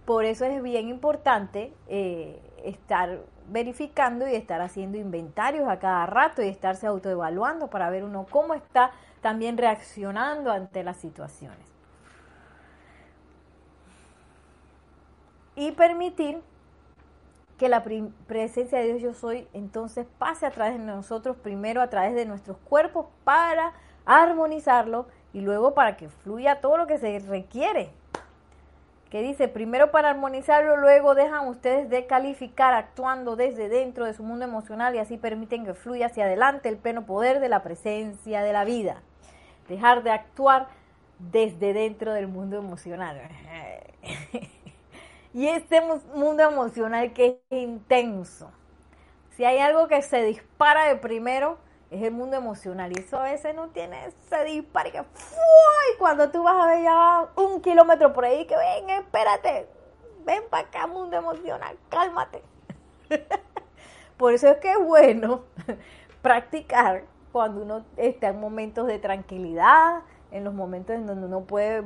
[0.05, 6.41] Por eso es bien importante eh, estar verificando y estar haciendo inventarios a cada rato
[6.41, 11.74] y estarse autoevaluando para ver uno cómo está también reaccionando ante las situaciones.
[15.55, 16.41] Y permitir
[17.57, 17.83] que la
[18.27, 22.25] presencia de Dios yo soy entonces pase a través de nosotros, primero a través de
[22.25, 23.73] nuestros cuerpos para
[24.05, 27.89] armonizarlo y luego para que fluya todo lo que se requiere.
[29.09, 34.23] Que dice, primero para armonizarlo, luego dejan ustedes de calificar actuando desde dentro de su
[34.23, 38.41] mundo emocional y así permiten que fluya hacia adelante el pleno poder de la presencia
[38.41, 39.01] de la vida.
[39.69, 40.67] Dejar de actuar
[41.19, 43.21] desde dentro del mundo emocional.
[45.35, 45.81] y este
[46.13, 48.49] mundo emocional que es intenso.
[49.31, 51.57] Si hay algo que se dispara de primero,
[51.91, 52.97] es el mundo emocional.
[52.97, 57.45] Y eso a veces no tiene ese disparo que y cuando tú vas a ver
[57.45, 59.67] un kilómetro por ahí, que ven, espérate,
[60.23, 62.41] ven para acá, mundo emocional, cálmate.
[64.17, 65.43] por eso es que es bueno
[66.21, 69.99] practicar cuando uno está en momentos de tranquilidad,
[70.31, 71.83] en los momentos en donde uno puede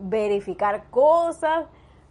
[0.00, 1.66] verificar cosas,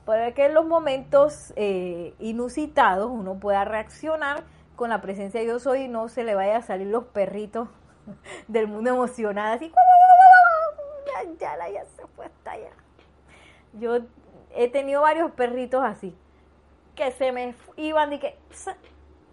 [0.07, 4.45] para que en los momentos eh, inusitados uno pueda reaccionar
[4.77, 7.67] con la presencia de yo soy y no se le vaya a salir los perritos
[8.47, 9.69] del mundo emocionado, así,
[11.37, 12.69] ya, ya, ya se fue hasta allá.
[13.73, 13.97] Yo
[14.55, 16.17] he tenido varios perritos así,
[16.95, 18.39] que se me iban y que,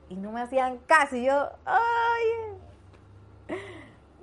[0.08, 2.24] y no me hacían caso, yo, ay,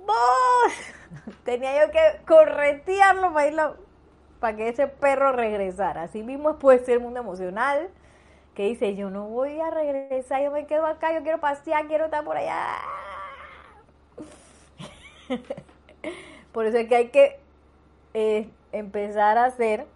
[0.04, 3.91] vos, tenía yo que corretearlo para irlo,
[4.42, 6.02] para que ese perro regresara.
[6.02, 7.88] Así mismo puede ser el mundo emocional
[8.56, 12.06] que dice, yo no voy a regresar, yo me quedo acá, yo quiero pasear, quiero
[12.06, 12.76] estar por allá.
[16.52, 17.38] por eso es que hay que
[18.14, 19.86] eh, empezar a hacer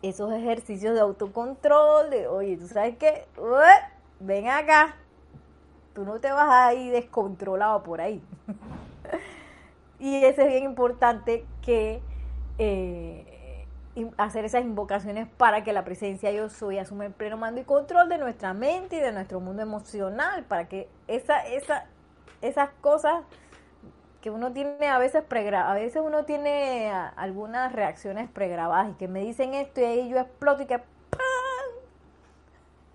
[0.00, 3.26] esos ejercicios de autocontrol, oye, tú sabes qué,
[4.20, 4.96] ven acá,
[5.94, 8.22] tú no te vas a ir descontrolado por ahí.
[10.00, 12.00] y eso es bien importante que
[12.56, 13.39] eh,
[14.16, 18.08] hacer esas invocaciones para que la presencia yo soy asume el pleno mando y control
[18.08, 21.86] de nuestra mente y de nuestro mundo emocional, para que esa, esa,
[22.40, 23.24] esas cosas
[24.20, 29.08] que uno tiene a veces pregrabadas, a veces uno tiene algunas reacciones pregrabadas y que
[29.08, 31.20] me dicen esto y ahí yo exploto y que ¡pam!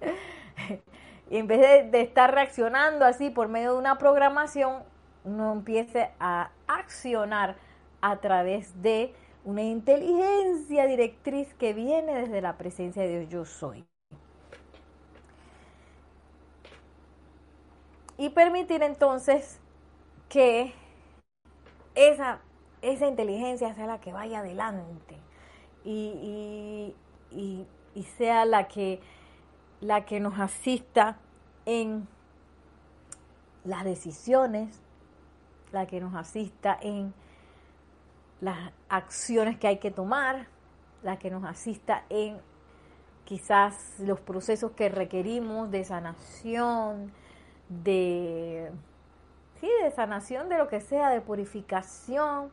[1.30, 4.84] y en vez de, de estar reaccionando así por medio de una programación,
[5.24, 7.56] uno empiece a accionar
[8.02, 13.86] a través de una inteligencia directriz que viene desde la presencia de Dios yo soy.
[18.18, 19.60] Y permitir entonces
[20.30, 20.74] que
[21.94, 22.42] esa,
[22.82, 25.18] esa inteligencia sea la que vaya adelante
[25.84, 26.96] y,
[27.32, 29.00] y sea la que,
[29.80, 31.20] la que nos asista
[31.66, 32.08] en
[33.64, 34.82] las decisiones,
[35.72, 37.14] la que nos asista en
[38.42, 40.48] las acciones que hay que tomar,
[41.04, 42.40] la que nos asista en
[43.24, 47.12] quizás los procesos que requerimos de sanación,
[47.70, 48.72] de
[49.60, 52.52] sí, de sanación de lo que sea, de purificación,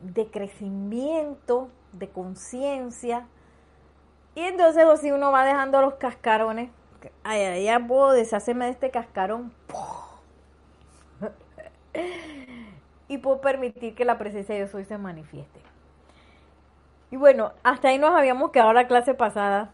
[0.00, 3.26] de crecimiento, de conciencia.
[4.34, 6.70] Y entonces pues, si uno va dejando los cascarones,
[7.24, 9.52] ay, ya puedo deshacerme de este cascarón.
[13.12, 15.60] y puedo permitir que la presencia de Dios hoy se manifieste.
[17.10, 19.70] Y bueno, hasta ahí nos habíamos quedado la clase pasada.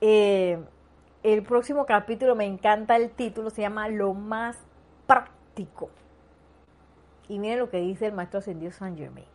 [0.00, 0.62] Eh,
[1.24, 4.56] el próximo capítulo me encanta el título, se llama Lo más
[5.08, 5.90] práctico.
[7.26, 9.26] Y miren lo que dice el maestro ascendido San Germain.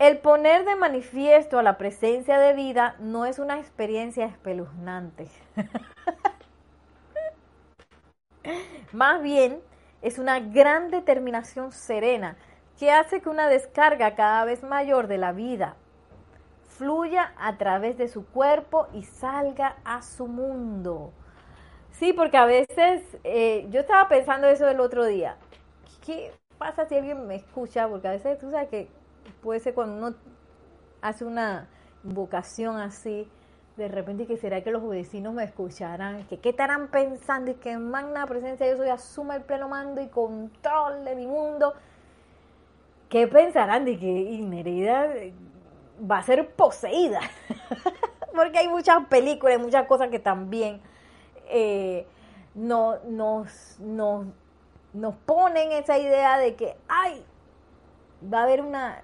[0.00, 5.28] El poner de manifiesto a la presencia de vida no es una experiencia espeluznante.
[8.92, 9.60] Más bien
[10.02, 12.36] es una gran determinación serena
[12.78, 15.76] que hace que una descarga cada vez mayor de la vida
[16.80, 21.12] fluya a través de su cuerpo y salga a su mundo.
[21.90, 25.36] Sí, porque a veces eh, yo estaba pensando eso el otro día.
[26.06, 27.86] ¿Qué pasa si alguien me escucha?
[27.86, 28.88] Porque a veces tú sabes que
[29.42, 30.16] puede ser cuando uno
[31.02, 31.68] hace una
[32.02, 33.28] invocación así,
[33.80, 37.70] de repente que será que los vecinos me escucharán, que qué estarán pensando y que
[37.70, 41.72] en magna presencia yo soy asuma el pleno mando y control de mi mundo.
[43.08, 45.08] ¿Qué pensarán de que Inerida
[46.08, 47.20] va a ser poseída?
[48.34, 50.82] Porque hay muchas películas, muchas cosas que también
[51.48, 52.06] eh,
[52.54, 54.26] no, nos, nos,
[54.92, 57.24] nos ponen esa idea de que, ay,
[58.22, 59.00] va a haber una...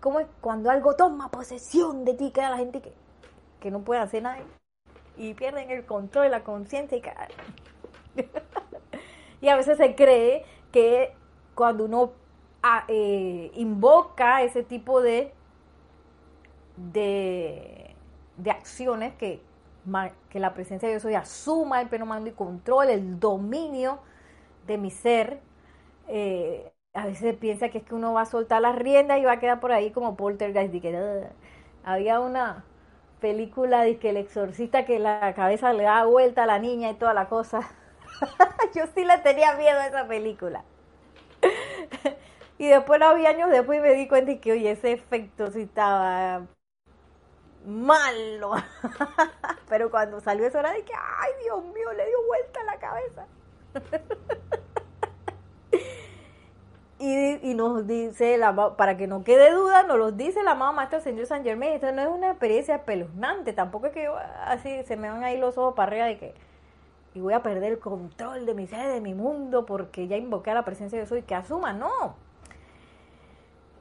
[0.00, 0.26] ¿Cómo es?
[0.40, 3.01] Cuando algo toma posesión de ti, queda la gente que
[3.62, 4.38] que no pueden hacer nada
[5.16, 7.02] y pierden el control, la conciencia y,
[9.40, 11.14] y a veces se cree que
[11.54, 12.12] cuando uno
[12.62, 15.32] ah, eh, invoca ese tipo de,
[16.76, 17.94] de,
[18.50, 19.40] acciones que,
[20.28, 24.00] que la presencia de Dios hoy asuma el pleno mando y control, el dominio
[24.66, 25.40] de mi ser,
[26.08, 29.32] eh, a veces piensa que es que uno va a soltar las riendas y va
[29.32, 30.74] a quedar por ahí como poltergeist.
[30.74, 30.82] Y
[31.84, 32.64] había una
[33.22, 36.94] película de que el exorcista que la cabeza le da vuelta a la niña y
[36.94, 37.60] toda la cosa.
[38.74, 40.64] Yo sí le tenía miedo a esa película.
[42.58, 45.50] y después la vi años después y me di cuenta y que, oye, ese efecto
[45.50, 46.42] sí estaba
[47.64, 48.52] malo.
[49.70, 53.26] Pero cuando salió eso era de que, ay, Dios mío, le dio vuelta la cabeza.
[57.02, 61.00] Y, nos dice, la, para que no quede duda, nos lo dice la mamá maestra
[61.00, 61.72] señor San Germain.
[61.72, 64.08] Esto no es una experiencia espeluznante, tampoco es que
[64.46, 66.34] así se me van ahí los ojos para arriba de que
[67.14, 70.50] y voy a perder el control de mi ser, de mi mundo, porque ya invoqué
[70.50, 72.14] a la presencia de Dios y que asuma, no.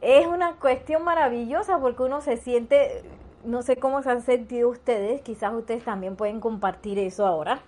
[0.02, 3.04] Es una cuestión maravillosa porque uno se siente,
[3.46, 7.62] no sé cómo se han sentido ustedes, quizás ustedes también pueden compartir eso ahora.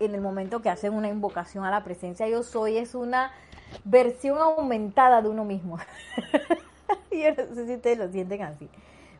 [0.00, 3.30] En el momento que hacen una invocación a la presencia yo soy, es una
[3.84, 5.78] versión aumentada de uno mismo.
[7.10, 8.68] yo no sé si ustedes lo sienten así.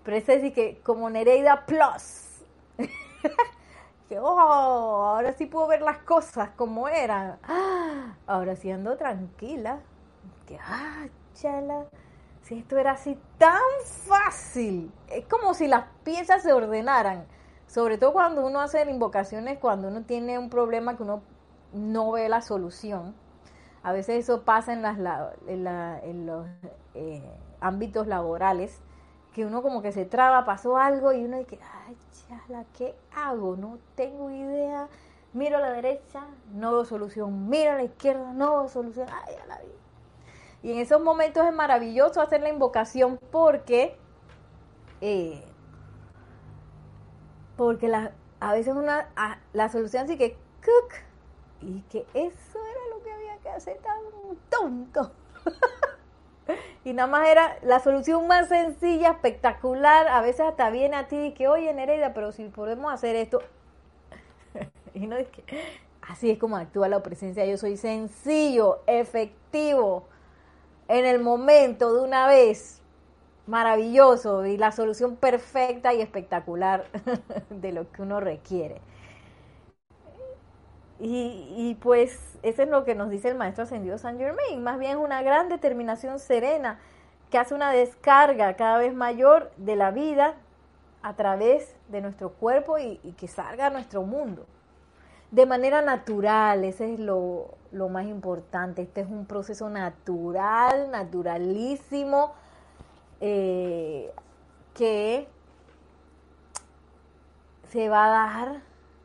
[0.04, 2.42] Pero es decir que como Nereida Plus.
[4.08, 7.38] que, oh, ahora sí puedo ver las cosas como eran.
[8.26, 9.80] ahora sí ando tranquila.
[10.46, 11.86] Que, ah, chala,
[12.42, 13.60] si esto era así tan
[14.06, 14.92] fácil.
[15.08, 17.26] Es como si las piezas se ordenaran.
[17.66, 21.22] Sobre todo cuando uno hace invocaciones, cuando uno tiene un problema que uno
[21.72, 23.14] no ve la solución.
[23.82, 24.98] A veces eso pasa en, las,
[25.46, 26.46] en, los
[26.94, 27.22] eh,
[27.60, 28.78] ámbitos laborales,
[29.32, 31.96] que uno como que se traba, pasó algo y uno dice, ay,
[32.28, 33.56] chala, ¿qué hago?
[33.56, 34.88] No tengo idea.
[35.32, 37.48] Miro a la derecha, no veo solución.
[37.48, 39.06] Miro a la izquierda, no veo solución.
[39.10, 39.60] Ay, ya la.
[40.62, 43.96] Y en esos momentos es maravilloso hacer la invocación porque,
[45.00, 45.42] eh,
[47.56, 49.08] porque la, a veces una,
[49.54, 50.92] la solución sí que, cook,
[51.62, 52.58] y que eso
[53.50, 55.12] que hacer tan tonto.
[56.84, 61.16] y nada más era la solución más sencilla, espectacular, a veces hasta viene a ti
[61.16, 63.40] y que, oye Nereida, pero si podemos hacer esto.
[64.94, 65.44] y no es que
[66.02, 70.04] así es como actúa la presencia, yo soy sencillo, efectivo
[70.88, 72.80] en el momento de una vez
[73.46, 76.86] maravilloso y la solución perfecta y espectacular
[77.50, 78.80] de lo que uno requiere.
[81.02, 84.92] Y, pues eso es lo que nos dice el maestro ascendido San Germain, más bien
[84.92, 86.78] es una gran determinación serena
[87.30, 90.34] que hace una descarga cada vez mayor de la vida
[91.02, 94.44] a través de nuestro cuerpo y que salga a nuestro mundo
[95.30, 98.82] de manera natural, ese es lo, más importante.
[98.82, 102.32] Este es un proceso natural, naturalísimo,
[103.20, 104.12] eh,
[104.74, 105.28] que
[107.70, 108.62] se va a dar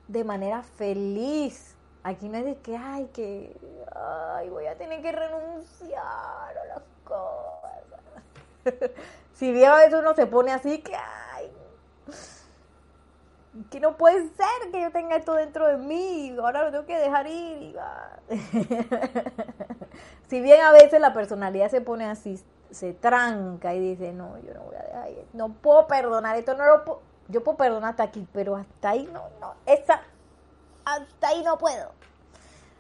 [0.07, 1.74] de manera feliz.
[2.05, 3.57] Aquí no es que, ay, que,
[3.95, 7.81] ay, voy a tener que renunciar a las cosas.
[9.33, 11.51] si bien a veces uno se pone así, que, ay,
[13.71, 16.99] que no puede ser que yo tenga esto dentro de mí, ahora lo tengo que
[16.99, 17.75] dejar ir.
[20.29, 22.39] si bien a veces la personalidad se pone así,
[22.69, 26.53] se tranca y dice, no, yo no voy a dejar ir, no puedo perdonar, esto
[26.53, 30.03] no lo puedo, yo puedo perdonar hasta aquí, pero hasta ahí no, no, esa,
[30.85, 31.91] hasta ahí no puedo.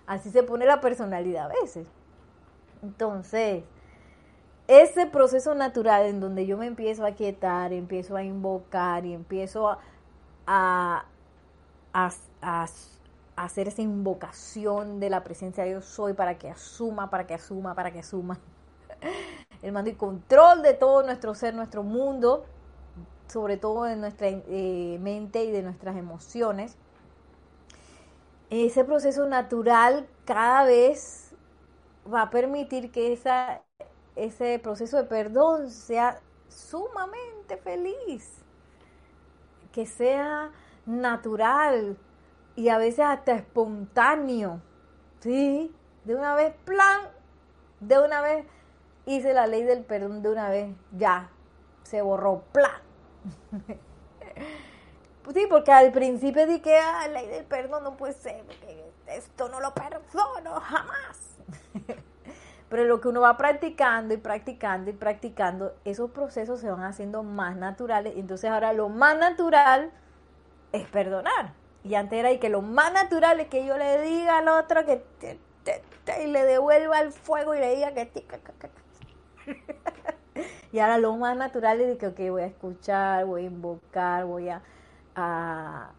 [0.07, 1.87] Así se pone la personalidad a veces.
[2.83, 3.63] Entonces,
[4.67, 9.69] ese proceso natural en donde yo me empiezo a quietar, empiezo a invocar y empiezo
[9.69, 9.79] a
[11.95, 12.15] a,
[13.35, 17.75] hacer esa invocación de la presencia de Dios soy para que asuma, para que asuma,
[17.75, 18.39] para que asuma
[19.61, 22.45] el mando y control de todo nuestro ser, nuestro mundo,
[23.27, 26.77] sobre todo de nuestra eh, mente y de nuestras emociones.
[28.49, 31.33] Ese proceso natural cada vez
[32.11, 33.61] va a permitir que esa,
[34.15, 38.43] ese proceso de perdón sea sumamente feliz
[39.71, 40.51] que sea
[40.85, 41.97] natural
[42.55, 44.61] y a veces hasta espontáneo.
[45.19, 45.73] ¿Sí?
[46.03, 47.01] De una vez, plan,
[47.79, 48.45] de una vez
[49.05, 51.29] hice la ley del perdón de una vez, ya,
[51.83, 52.81] se borró, plan.
[55.33, 59.59] sí, porque al principio dije ah, ley del perdón no puede ser, porque esto no
[59.59, 61.37] lo perdono jamás.
[62.69, 67.23] Pero lo que uno va practicando y practicando y practicando, esos procesos se van haciendo
[67.23, 68.13] más naturales.
[68.17, 69.91] Entonces ahora lo más natural
[70.71, 71.53] es perdonar.
[71.83, 74.85] Y antes era y que lo más natural es que yo le diga al otro
[74.85, 75.03] que
[76.23, 78.11] y le devuelva el fuego y le diga que
[80.71, 84.49] y ahora lo más natural es que okay, voy a escuchar, voy a invocar, voy
[84.49, 84.61] a,
[85.15, 85.91] a,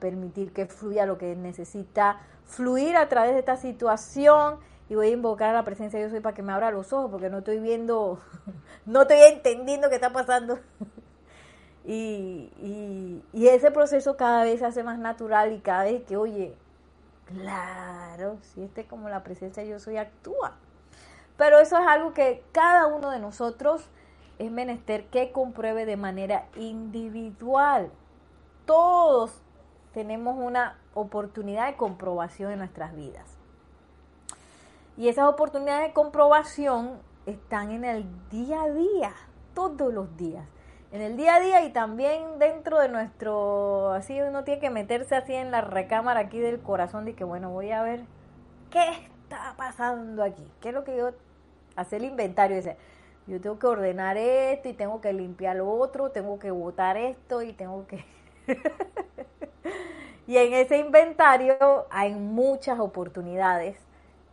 [0.00, 5.10] permitir que fluya lo que necesita fluir a través de esta situación y voy a
[5.10, 7.38] invocar a la presencia de Dios soy para que me abra los ojos porque no
[7.38, 8.20] estoy viendo,
[8.86, 10.58] no estoy entendiendo qué está pasando.
[11.86, 12.50] y,
[13.32, 16.54] y, ese proceso cada vez se hace más natural y cada vez que, oye,
[17.26, 20.56] claro, si este como la presencia de Dios soy actúa.
[21.36, 23.88] Pero eso es algo que cada uno de nosotros
[24.38, 27.90] es menester que compruebe de manera individual.
[28.68, 29.32] Todos
[29.94, 33.38] tenemos una oportunidad de comprobación en nuestras vidas.
[34.98, 39.14] Y esas oportunidades de comprobación están en el día a día,
[39.54, 40.44] todos los días.
[40.92, 45.16] En el día a día y también dentro de nuestro, así uno tiene que meterse
[45.16, 48.04] así en la recámara aquí del corazón de que bueno, voy a ver
[48.70, 48.86] qué
[49.22, 51.12] está pasando aquí, qué es lo que yo,
[51.74, 52.76] hacer el inventario, dice,
[53.26, 57.40] yo tengo que ordenar esto y tengo que limpiar lo otro, tengo que botar esto
[57.40, 58.04] y tengo que...
[60.26, 63.78] y en ese inventario hay muchas oportunidades,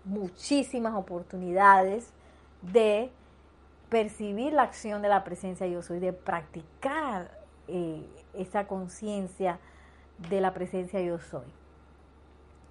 [0.03, 2.11] muchísimas oportunidades
[2.61, 3.11] de
[3.89, 7.31] percibir la acción de la presencia yo soy, de practicar
[7.67, 9.59] eh, esa conciencia
[10.29, 11.45] de la presencia yo soy.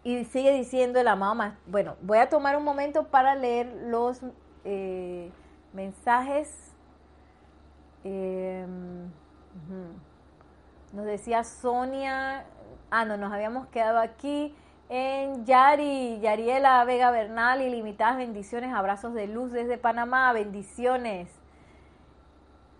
[0.03, 4.21] Y sigue diciendo el amado, bueno, voy a tomar un momento para leer los...
[4.65, 5.31] Eh,
[5.75, 6.73] mensajes.
[8.05, 9.11] Em,
[10.95, 12.45] nos decía Sonia,
[12.91, 14.55] ah, no, nos habíamos quedado aquí
[14.89, 21.29] en Yari, Yariela Vega Bernal, ilimitadas bendiciones, abrazos de luz desde Panamá, bendiciones.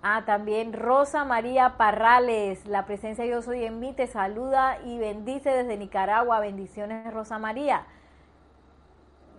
[0.03, 5.51] Ah, también Rosa María Parrales, la presencia yo soy en mí, te saluda y bendice
[5.51, 7.87] desde Nicaragua, bendiciones Rosa María.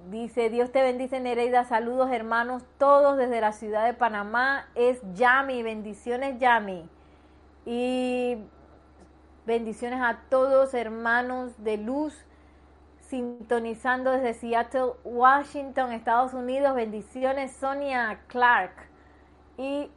[0.10, 4.68] Dice, Dios te bendice Nereida, saludos hermanos todos desde la ciudad de Panamá.
[4.76, 6.90] Es Yami, bendiciones Yami.
[7.66, 8.38] Y
[9.46, 12.26] bendiciones a todos hermanos de luz,
[13.00, 16.76] sintonizando desde Seattle, Washington, Estados Unidos.
[16.76, 18.74] Bendiciones Sonia Clark.
[19.58, 19.90] Y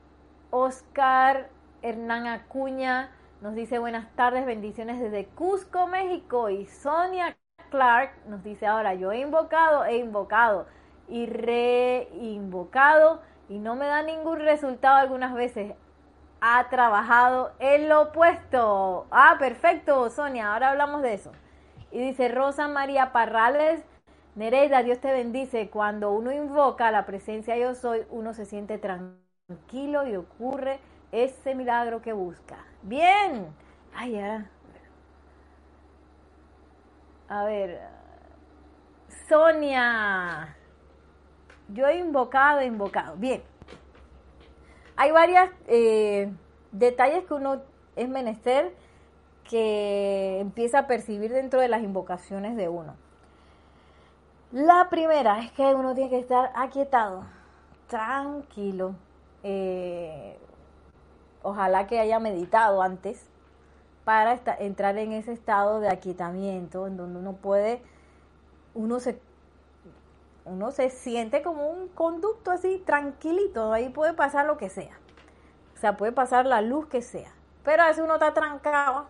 [0.50, 1.48] Oscar
[1.82, 6.50] Hernán Acuña nos dice buenas tardes, bendiciones desde Cusco, México.
[6.50, 7.36] Y Sonia
[7.70, 10.66] Clark nos dice ahora, yo he invocado, he invocado
[11.08, 15.74] y reinvocado y no me da ningún resultado algunas veces.
[16.40, 19.06] Ha trabajado en lo opuesto.
[19.10, 21.32] Ah, perfecto, Sonia, ahora hablamos de eso.
[21.90, 23.82] Y dice Rosa María Parrales,
[24.36, 25.68] Nereida, Dios te bendice.
[25.70, 30.78] Cuando uno invoca la presencia yo soy, uno se siente tranquilo y ocurre
[31.10, 32.56] ese milagro que busca.
[32.82, 33.48] Bien.
[33.94, 34.48] Ay, ya.
[37.28, 37.78] A ver,
[39.28, 40.56] Sonia,
[41.68, 43.16] yo he invocado, he invocado.
[43.16, 43.42] Bien,
[44.98, 46.28] hay varios eh,
[46.72, 47.62] detalles que uno
[47.94, 48.74] es menester
[49.48, 52.96] que empieza a percibir dentro de las invocaciones de uno.
[54.50, 57.22] La primera es que uno tiene que estar aquietado,
[57.86, 58.96] tranquilo.
[59.44, 60.36] Eh,
[61.44, 63.24] ojalá que haya meditado antes
[64.02, 67.82] para entrar en ese estado de aquietamiento en donde uno puede,
[68.74, 69.20] uno se,
[70.48, 74.98] uno se siente como un conducto así tranquilito, ahí puede pasar lo que sea,
[75.74, 77.32] o sea, puede pasar la luz que sea,
[77.64, 79.06] pero a veces uno está trancado,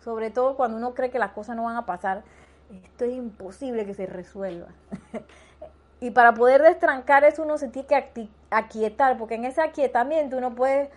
[0.00, 2.24] sobre todo cuando uno cree que las cosas no van a pasar,
[2.70, 4.68] esto es imposible que se resuelva.
[6.00, 10.54] y para poder destrancar eso uno se tiene que aquietar, porque en ese aquietamiento uno
[10.54, 10.90] puede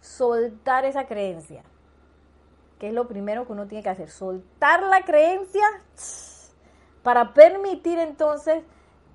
[0.00, 1.62] soltar esa creencia
[2.82, 5.62] que es lo primero que uno tiene que hacer, soltar la creencia
[7.04, 8.64] para permitir entonces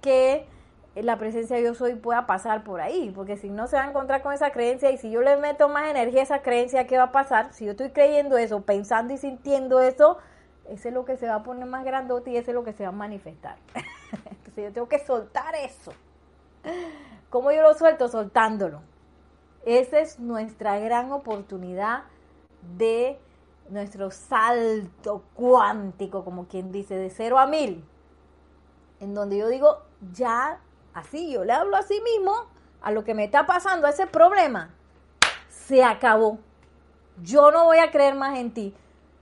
[0.02, 0.48] que
[0.96, 3.90] la presencia de yo soy pueda pasar por ahí, porque si no se va a
[3.90, 6.98] encontrar con esa creencia y si yo le meto más energía a esa creencia, ¿qué
[6.98, 7.54] va a pasar?
[7.54, 10.18] Si yo estoy creyendo eso, pensando y sintiendo eso,
[10.70, 12.74] ese es lo que se va a poner más grandote y ese es lo que
[12.74, 13.58] se va a manifestar.
[14.26, 15.94] Entonces yo tengo que soltar eso.
[17.30, 18.08] ¿Cómo yo lo suelto?
[18.08, 18.82] Soltándolo.
[19.66, 22.04] Esa es nuestra gran oportunidad
[22.78, 23.20] de
[23.70, 27.84] nuestro salto cuántico, como quien dice, de cero a mil,
[29.00, 29.80] en donde yo digo,
[30.14, 30.60] ya,
[30.94, 32.34] así, yo le hablo a sí mismo,
[32.82, 34.70] a lo que me está pasando, a ese problema,
[35.50, 36.40] se acabó.
[37.24, 38.76] Yo no voy a creer más en ti.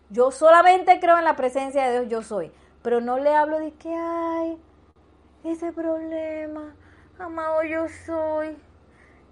[0.09, 2.51] Yo solamente creo en la presencia de Dios, yo soy.
[2.81, 4.59] Pero no le hablo de que hay
[5.43, 6.75] ese problema,
[7.17, 8.57] amado yo soy.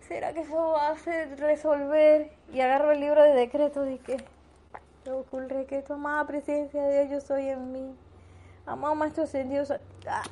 [0.07, 0.95] ¿Será que eso va a
[1.37, 2.31] resolver?
[2.51, 4.23] Y agarro el libro de decretos y que
[5.11, 7.95] ocurre que tu amada presencia de Dios yo soy en mí.
[8.65, 9.65] Amado Maestro Ascendido.
[10.07, 10.23] Ah,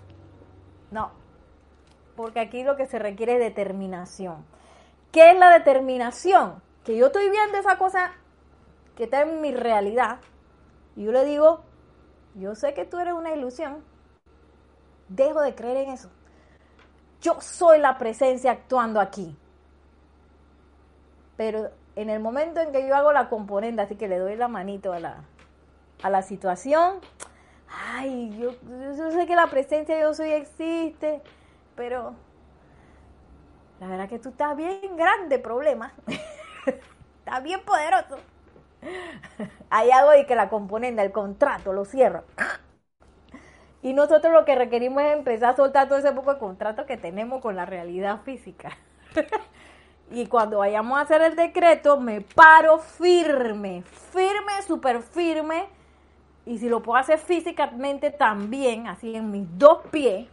[0.91, 1.11] no,
[2.15, 4.45] porque aquí lo que se requiere es determinación.
[5.11, 6.61] ¿Qué es la determinación?
[6.83, 8.11] Que yo estoy viendo esa cosa
[8.95, 10.19] que está en mi realidad
[10.95, 11.61] y yo le digo,
[12.35, 13.83] yo sé que tú eres una ilusión.
[15.09, 16.09] dejo de creer en eso.
[17.21, 19.37] Yo soy la presencia actuando aquí.
[21.37, 24.47] Pero en el momento en que yo hago la componente, así que le doy la
[24.47, 25.23] manito a la,
[26.01, 26.99] a la situación,
[27.71, 28.51] ay, yo,
[28.97, 31.21] yo sé que la presencia yo soy existe,
[31.75, 32.15] pero
[33.79, 35.93] la verdad que tú estás bien grande problema.
[37.19, 38.17] estás bien poderoso.
[39.69, 42.23] Hay algo de que la componente, el contrato, lo cierra.
[43.81, 46.97] Y nosotros lo que requerimos es empezar a soltar todo ese poco de contrato que
[46.97, 48.77] tenemos con la realidad física.
[50.11, 55.67] y cuando vayamos a hacer el decreto, me paro firme, firme, súper firme.
[56.45, 60.27] Y si lo puedo hacer físicamente también, así en mis dos pies,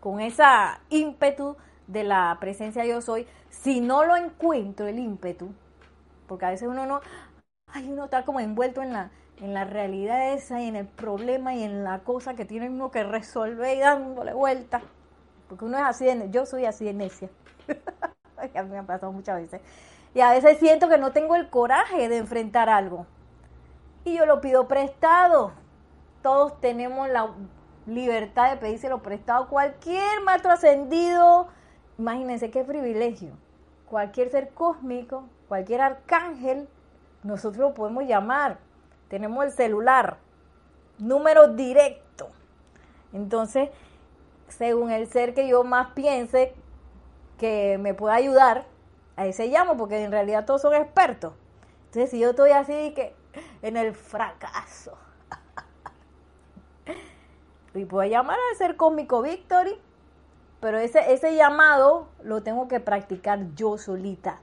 [0.00, 1.56] con esa ímpetu
[1.86, 5.52] de la presencia yo soy, si no lo encuentro el ímpetu,
[6.26, 7.00] porque a veces uno no,
[7.68, 9.10] ay, uno está como envuelto en la,
[9.40, 12.90] en la realidad esa y en el problema y en la cosa que tiene uno
[12.90, 14.82] que resolver y dándole vuelta,
[15.48, 17.28] porque uno es así, de, yo soy así de necia,
[18.54, 19.60] a mí me ha pasado muchas veces,
[20.14, 23.06] y a veces siento que no tengo el coraje de enfrentar algo,
[24.04, 25.52] y yo lo pido prestado,
[26.22, 27.30] todos tenemos la
[27.86, 29.48] libertad de pedírselo prestado.
[29.48, 31.48] Cualquier maestro ascendido,
[31.98, 33.32] imagínense qué privilegio.
[33.86, 36.68] Cualquier ser cósmico, cualquier arcángel,
[37.22, 38.58] nosotros lo podemos llamar.
[39.08, 40.18] Tenemos el celular,
[40.98, 42.30] número directo.
[43.12, 43.70] Entonces,
[44.48, 46.54] según el ser que yo más piense
[47.38, 48.64] que me pueda ayudar,
[49.16, 51.34] a ese llamo, porque en realidad todos son expertos.
[51.86, 53.14] Entonces, si yo estoy así que
[53.62, 54.96] en el fracaso,
[57.74, 59.78] y puedo llamar al ser cósmico Victory,
[60.60, 64.40] pero ese, ese llamado lo tengo que practicar yo solita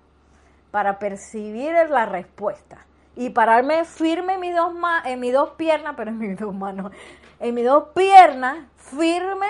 [0.71, 2.85] para percibir la respuesta
[3.15, 4.73] y pararme firme en mis dos,
[5.05, 6.91] en mis dos piernas, pero en mis dos manos,
[7.39, 9.47] en mis dos piernas, firme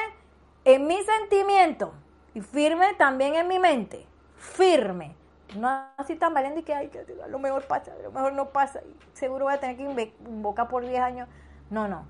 [0.65, 1.93] en mi sentimiento
[2.33, 4.05] y firme también en mi mente,
[4.37, 5.15] firme.
[5.55, 6.91] No así tan valiente que, ay,
[7.23, 10.13] a lo mejor pasa, a lo mejor no pasa, y seguro voy a tener que
[10.27, 11.27] invocar por 10 años.
[11.69, 12.05] No, no,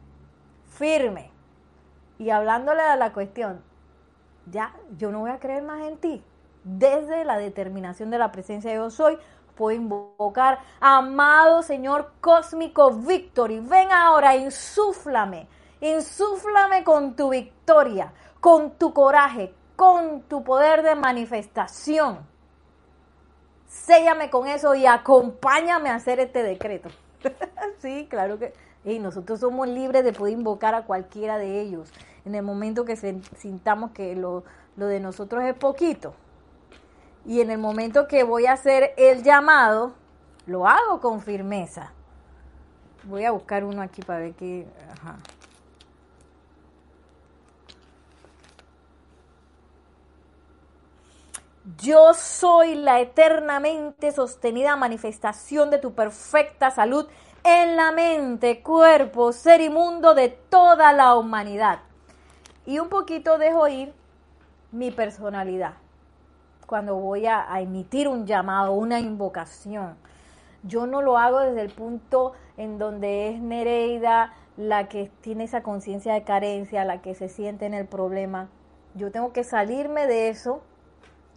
[0.68, 1.32] firme
[2.18, 3.64] y hablándole a la cuestión,
[4.46, 6.24] ya, yo no voy a creer más en ti.
[6.64, 9.18] Desde la determinación de la presencia de yo soy,
[9.56, 15.48] puedo invocar, amado Señor cósmico Victory, ven ahora, insúflame,
[15.80, 18.12] insúflame con tu victoria,
[18.42, 22.29] con tu coraje, con tu poder de manifestación.
[23.70, 26.90] Séllame con eso y acompáñame a hacer este decreto.
[27.80, 28.52] sí, claro que.
[28.84, 31.92] Y nosotros somos libres de poder invocar a cualquiera de ellos
[32.26, 34.44] en el momento que sintamos que lo,
[34.78, 36.14] lo de nosotros es poquito.
[37.26, 39.94] Y en el momento que voy a hacer el llamado,
[40.48, 41.92] lo hago con firmeza.
[43.04, 44.66] Voy a buscar uno aquí para ver qué...
[44.92, 45.18] Ajá.
[51.78, 57.08] Yo soy la eternamente sostenida manifestación de tu perfecta salud
[57.44, 61.80] en la mente, cuerpo, ser y mundo de toda la humanidad
[62.66, 63.94] y un poquito dejo ir
[64.72, 65.74] mi personalidad
[66.66, 69.96] cuando voy a, emitir un llamado, una invocación.
[70.62, 75.64] Yo no lo hago desde el punto en donde es Nereida la que tiene esa
[75.64, 78.50] conciencia de carencia, la que se siente en el problema.
[78.94, 80.62] Yo tengo que salirme de eso,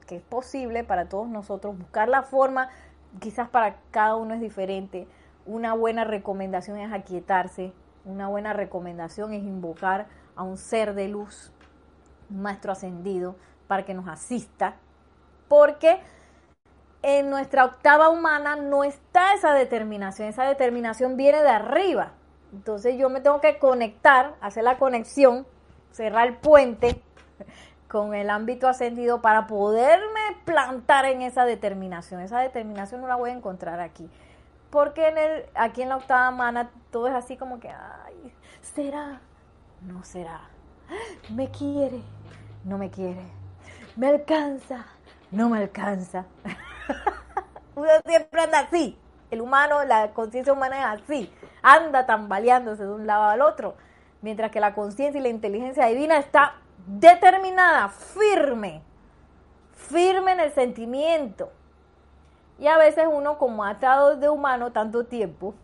[0.05, 2.69] que es posible para todos nosotros, buscar la forma,
[3.21, 5.07] quizás para cada uno es diferente.
[5.47, 7.73] Una buena recomendación es aquietarse,
[8.05, 11.53] una buena recomendación es invocar a un ser de luz,
[12.31, 13.37] un maestro ascendido,
[13.67, 14.77] para que nos asista,
[15.49, 16.01] porque
[17.03, 22.13] en nuestra octava humana no está esa determinación, esa determinación viene de arriba.
[22.53, 25.47] Entonces yo me tengo que conectar, hacer la conexión,
[25.91, 27.03] cerrar el puente
[27.93, 32.23] con el ámbito ascendido para poderme plantar en esa determinación.
[32.23, 34.09] Esa determinación no la voy a encontrar aquí.
[34.71, 38.33] Porque en el, aquí en la octava humana todo es así como que, ay,
[38.63, 39.21] será,
[39.83, 40.41] no será.
[41.29, 42.01] Me quiere,
[42.65, 43.27] no me quiere.
[43.95, 44.87] Me alcanza,
[45.31, 46.25] no me alcanza.
[47.77, 48.99] Uno siempre anda así.
[49.31, 51.31] El humano, la conciencia humana es así.
[51.61, 53.75] Anda tambaleándose de un lado al otro.
[54.23, 56.55] Mientras que la conciencia y la inteligencia divina está
[56.87, 58.83] determinada, firme.
[59.73, 61.51] Firme en el sentimiento.
[62.59, 65.55] Y a veces uno, como ha estado de humano tanto tiempo,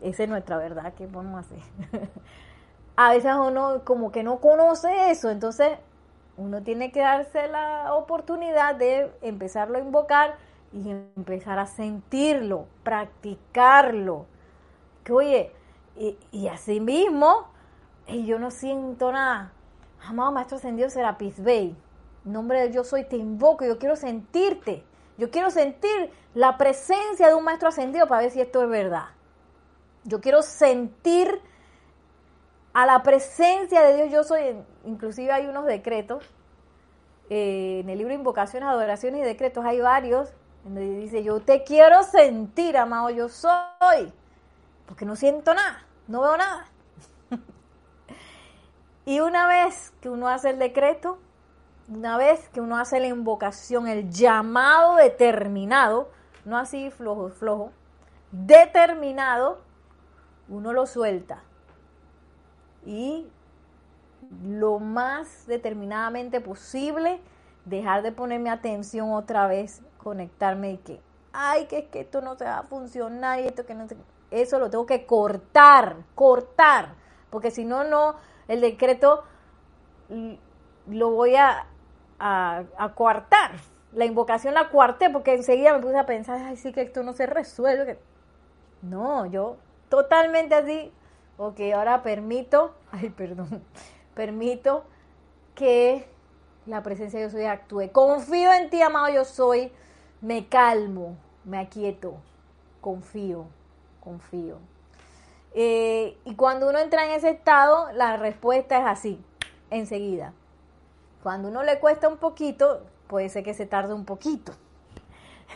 [0.00, 1.58] esa es nuestra verdad, ¿qué podemos hacer?
[2.96, 5.78] a veces uno como que no conoce eso, entonces
[6.36, 10.34] uno tiene que darse la oportunidad de empezarlo a invocar
[10.72, 14.26] y empezar a sentirlo, practicarlo.
[15.04, 15.52] Que oye,
[15.96, 17.48] y, y así mismo,
[18.06, 19.52] y yo no siento nada.
[20.06, 21.76] Amado Maestro Ascendido Serapis Bey,
[22.24, 24.84] nombre de yo soy, te invoco, yo quiero sentirte.
[25.18, 29.06] Yo quiero sentir la presencia de un Maestro Ascendido para ver si esto es verdad.
[30.04, 31.40] Yo quiero sentir
[32.72, 34.10] a la presencia de Dios.
[34.10, 36.24] Yo soy, inclusive hay unos decretos,
[37.30, 40.32] eh, en el libro Invocaciones, Adoraciones y Decretos hay varios,
[40.64, 44.12] donde dice, yo te quiero sentir, amado, yo soy,
[44.86, 46.66] porque no siento nada, no veo nada.
[49.04, 51.18] Y una vez que uno hace el decreto,
[51.88, 56.08] una vez que uno hace la invocación, el llamado determinado,
[56.44, 57.72] no así flojo, flojo,
[58.30, 59.60] determinado,
[60.48, 61.42] uno lo suelta.
[62.86, 63.26] Y
[64.44, 67.20] lo más determinadamente posible,
[67.64, 71.00] dejar de ponerme atención otra vez, conectarme y que,
[71.32, 73.96] ay, que es que esto no se va a funcionar y esto que no se...
[74.30, 76.94] Eso lo tengo que cortar, cortar,
[77.28, 78.16] porque si no, no,
[78.48, 79.24] el decreto
[80.86, 81.66] lo voy a,
[82.18, 83.52] a, coartar.
[83.92, 87.12] La invocación la cuarté porque enseguida me puse a pensar, ay, sí que esto no
[87.12, 87.98] se resuelve.
[88.80, 89.56] No, yo
[89.88, 90.92] totalmente así,
[91.36, 93.62] ok, ahora permito, ay, perdón,
[94.14, 94.84] permito
[95.54, 96.08] que
[96.66, 97.90] la presencia de yo soy actúe.
[97.92, 99.72] Confío en ti, amado yo soy,
[100.20, 102.14] me calmo, me aquieto,
[102.80, 103.46] confío,
[104.00, 104.58] confío.
[105.54, 109.24] Eh, y cuando uno entra en ese estado, la respuesta es así,
[109.70, 110.32] enseguida.
[111.22, 114.52] Cuando uno le cuesta un poquito, puede ser que se tarde un poquito.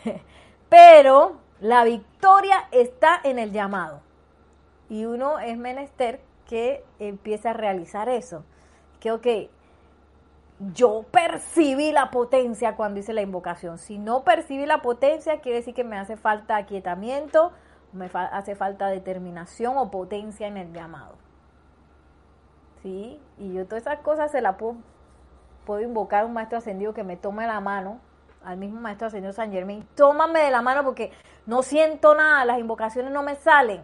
[0.69, 4.01] Pero la victoria está en el llamado.
[4.89, 8.43] Y uno es menester que empiece a realizar eso.
[8.99, 9.27] Que, ok,
[10.73, 13.77] yo percibí la potencia cuando hice la invocación.
[13.77, 17.51] Si no percibí la potencia, quiere decir que me hace falta aquietamiento,
[17.97, 21.15] me hace falta determinación o potencia en el llamado.
[22.81, 23.19] ¿Sí?
[23.37, 24.77] Y yo todas esas cosas se las puedo,
[25.65, 27.99] puedo invocar a un maestro ascendido que me tome la mano,
[28.43, 31.11] al mismo maestro ascendido San Germain, tómame de la mano porque
[31.45, 33.81] no siento nada, las invocaciones no me salen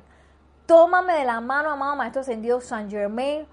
[0.66, 3.45] Tómame de la mano, amado Maestro Ascendido San Germain,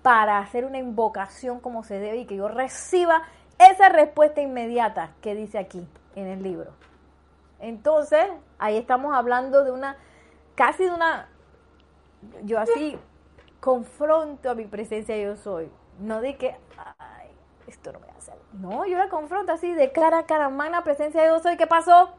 [0.00, 3.22] para hacer una invocación como se debe y que yo reciba
[3.58, 6.72] esa respuesta inmediata que dice aquí en el libro.
[7.62, 8.26] Entonces,
[8.58, 9.96] ahí estamos hablando de una,
[10.56, 11.28] casi de una,
[12.42, 12.98] yo así
[13.60, 15.70] confronto a mi presencia yo soy.
[16.00, 16.56] No de que,
[16.98, 17.30] ay,
[17.68, 18.32] esto no me hace.
[18.52, 21.56] No, yo la confronto así de cara a cara, magna presencia yo soy.
[21.56, 22.10] ¿Qué pasó?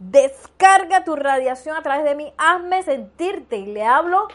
[0.00, 2.34] Descarga tu radiación a través de mí.
[2.36, 3.58] Hazme sentirte.
[3.58, 4.26] Y le hablo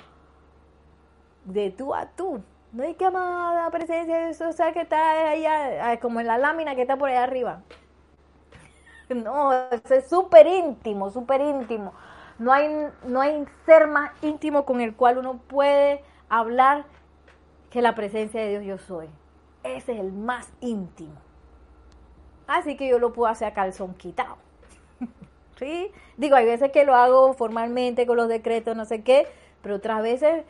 [1.44, 2.42] de tú a tú.
[2.72, 6.38] No hay que amada presencia de eso, o sea, que está allá, como en la
[6.38, 7.64] lámina que está por allá arriba.
[9.16, 11.94] No, es súper íntimo, súper íntimo.
[12.40, 16.86] No hay, no hay ser más íntimo con el cual uno puede hablar
[17.70, 19.10] que la presencia de Dios yo soy.
[19.64, 21.16] Ese es el más íntimo.
[22.48, 24.38] Así que yo lo puedo hacer a calzón quitado.
[26.18, 29.28] Digo, hay veces que lo hago formalmente con los decretos, no sé qué,
[29.62, 30.44] pero otras veces,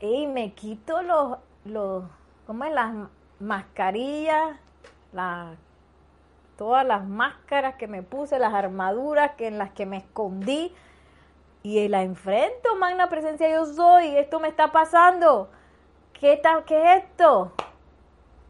[0.00, 2.04] y me quito los, los,
[2.46, 2.72] ¿cómo es?
[2.72, 2.94] Las
[3.40, 4.58] mascarillas,
[5.12, 5.56] las,
[6.56, 10.74] todas las máscaras que me puse, las armaduras en las que me escondí,
[11.62, 15.48] y la enfrento, magna presencia yo soy, esto me está pasando,
[16.12, 17.52] ¿qué, tal, qué es esto?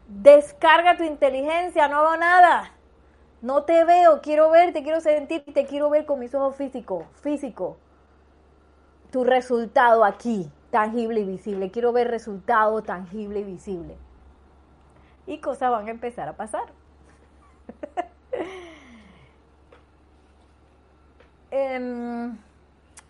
[0.07, 2.71] Descarga tu inteligencia, no hago nada.
[3.41, 7.77] No te veo, quiero verte, quiero sentir, te quiero ver con mis ojos físicos, físico.
[9.11, 11.69] Tu resultado aquí, tangible y visible.
[11.69, 13.97] Quiero ver resultado tangible y visible.
[15.27, 16.63] Y cosas van a empezar a pasar.
[21.55, 22.35] Em,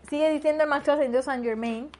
[0.06, 1.90] sigue diciendo el maestro ascendido San Germain.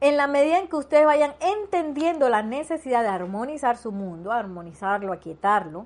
[0.00, 5.12] En la medida en que ustedes vayan entendiendo la necesidad de armonizar su mundo, armonizarlo,
[5.12, 5.84] aquietarlo,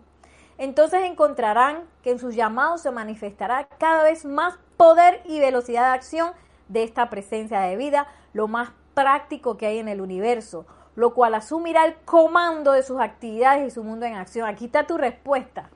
[0.56, 5.94] entonces encontrarán que en sus llamados se manifestará cada vez más poder y velocidad de
[5.94, 6.32] acción
[6.68, 10.66] de esta presencia de vida, lo más práctico que hay en el universo,
[10.98, 14.48] lo cual asumirá el comando de sus actividades y su mundo en acción.
[14.48, 15.70] Aquí está tu respuesta.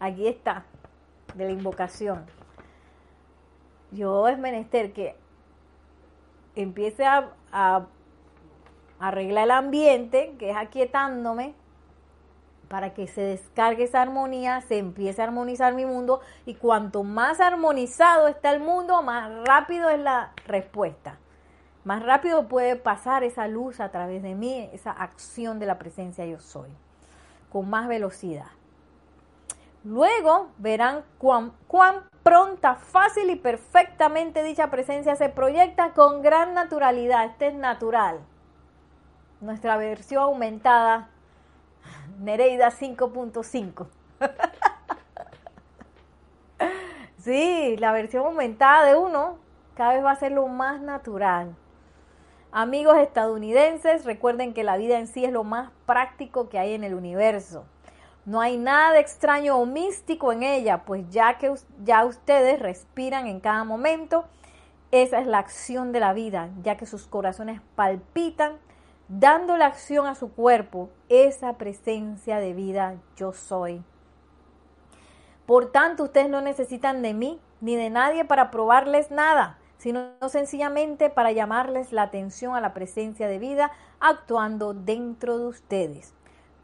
[0.00, 0.64] Aquí está,
[1.34, 2.24] de la invocación.
[3.90, 5.14] Yo es menester que
[6.54, 7.84] empiece a, a
[8.98, 11.54] arreglar el ambiente, que es aquietándome,
[12.68, 17.40] para que se descargue esa armonía, se empiece a armonizar mi mundo y cuanto más
[17.40, 21.18] armonizado está el mundo, más rápido es la respuesta.
[21.86, 26.26] Más rápido puede pasar esa luz a través de mí, esa acción de la presencia
[26.26, 26.68] yo soy,
[27.48, 28.48] con más velocidad.
[29.84, 37.24] Luego verán cuán, cuán pronta, fácil y perfectamente dicha presencia se proyecta con gran naturalidad.
[37.24, 38.18] Este es natural.
[39.40, 41.08] Nuestra versión aumentada,
[42.18, 43.86] Nereida 5.5.
[47.18, 49.38] sí, la versión aumentada de uno
[49.76, 51.54] cada vez va a ser lo más natural.
[52.58, 56.84] Amigos estadounidenses, recuerden que la vida en sí es lo más práctico que hay en
[56.84, 57.66] el universo.
[58.24, 61.52] No hay nada extraño o místico en ella, pues ya que
[61.84, 64.24] ya ustedes respiran en cada momento,
[64.90, 68.56] esa es la acción de la vida, ya que sus corazones palpitan,
[69.08, 73.84] dando la acción a su cuerpo, esa presencia de vida yo soy.
[75.44, 81.10] Por tanto, ustedes no necesitan de mí ni de nadie para probarles nada, sino sencillamente
[81.10, 86.16] para llamarles la atención a la presencia de vida actuando dentro de ustedes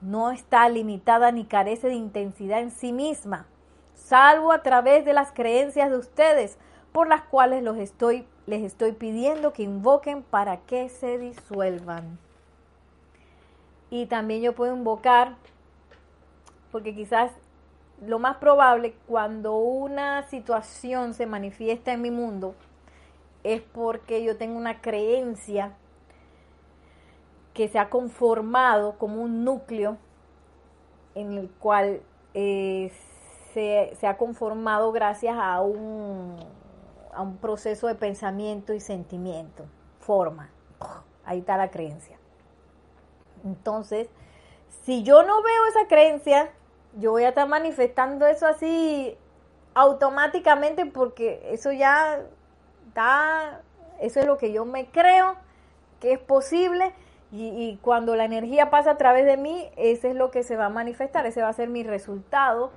[0.02, 3.46] no está limitada ni carece de intensidad en sí misma,
[3.94, 6.58] salvo a través de las creencias de ustedes,
[6.90, 12.18] por las cuales los estoy, les estoy pidiendo que invoquen para que se disuelvan.
[13.90, 15.36] Y también yo puedo invocar,
[16.72, 17.30] porque quizás
[18.04, 22.56] lo más probable cuando una situación se manifiesta en mi mundo
[23.44, 25.76] es porque yo tengo una creencia
[27.54, 29.98] que se ha conformado como un núcleo
[31.14, 32.00] en el cual
[32.34, 32.90] eh,
[33.52, 36.36] se, ha conformado gracias a un,
[37.12, 39.64] a un proceso de pensamiento y sentimiento,
[40.00, 40.50] forma.
[41.24, 42.16] Ahí está la creencia.
[43.44, 44.08] Entonces,
[44.84, 46.50] si yo no veo esa creencia,
[46.98, 49.16] yo voy a estar manifestando eso así
[49.74, 52.20] automáticamente porque eso ya
[52.92, 53.62] está,
[54.00, 55.36] eso es lo que yo me creo
[55.98, 56.92] que es posible
[57.34, 60.66] y, cuando la energía pasa a través de mí, ese es lo que se va
[60.66, 62.70] a manifestar, ese va a ser mi resultado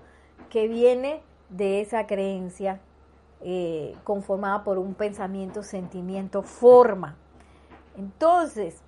[0.49, 2.79] que viene de esa creencia
[3.41, 7.17] eh, conformada por un pensamiento, sentimiento, forma.
[7.97, 8.81] Entonces,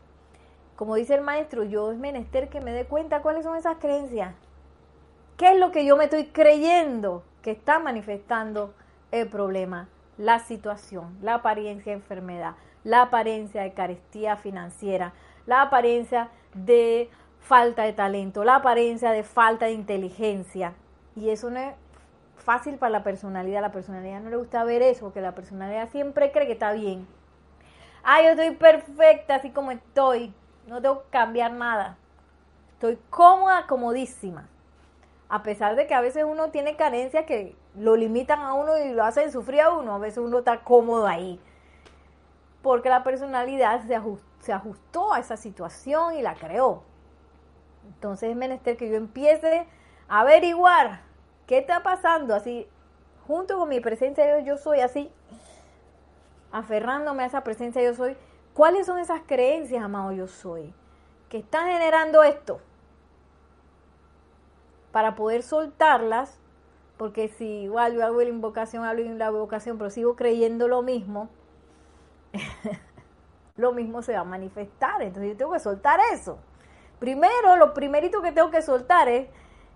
[0.77, 4.33] como dice el maestro, yo es menester que me dé cuenta cuáles son esas creencias.
[5.35, 8.73] ¿Qué es lo que yo me estoy creyendo que está manifestando
[9.11, 15.13] el problema, la situación, la apariencia de enfermedad, la apariencia de carestía financiera,
[15.45, 17.09] la apariencia de
[17.39, 20.73] falta de talento, la apariencia de falta de inteligencia.
[21.15, 21.73] Y eso no es
[22.37, 23.61] fácil para la personalidad.
[23.61, 27.07] La personalidad no le gusta ver eso, porque la personalidad siempre cree que está bien.
[28.03, 30.33] Ah, yo estoy perfecta así como estoy.
[30.67, 31.97] No tengo que cambiar nada.
[32.73, 34.47] Estoy cómoda, comodísima.
[35.29, 38.89] A pesar de que a veces uno tiene carencias que lo limitan a uno y
[38.91, 41.39] lo hacen sufrir a uno, a veces uno está cómodo ahí.
[42.61, 43.81] Porque la personalidad
[44.39, 46.83] se ajustó a esa situación y la creó.
[47.87, 49.67] Entonces es menester que yo empiece
[50.07, 51.01] a averiguar
[51.45, 52.67] qué está pasando así,
[53.25, 55.11] junto con mi presencia de yo soy así,
[56.51, 58.15] aferrándome a esa presencia yo soy.
[58.53, 60.73] ¿Cuáles son esas creencias, amado yo soy,
[61.29, 62.59] que están generando esto?
[64.91, 66.39] Para poder soltarlas,
[66.97, 70.81] porque si igual yo hago la invocación, hablo de la invocación, pero sigo creyendo lo
[70.81, 71.29] mismo,
[73.55, 75.01] lo mismo se va a manifestar.
[75.01, 76.39] Entonces yo tengo que soltar eso.
[76.99, 79.27] Primero, lo primerito que tengo que soltar es,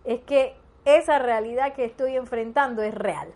[0.03, 0.55] es que
[0.85, 3.33] esa realidad que estoy enfrentando es real.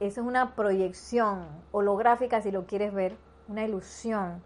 [0.00, 3.16] Esa es una proyección holográfica, si lo quieres ver,
[3.48, 4.42] una ilusión.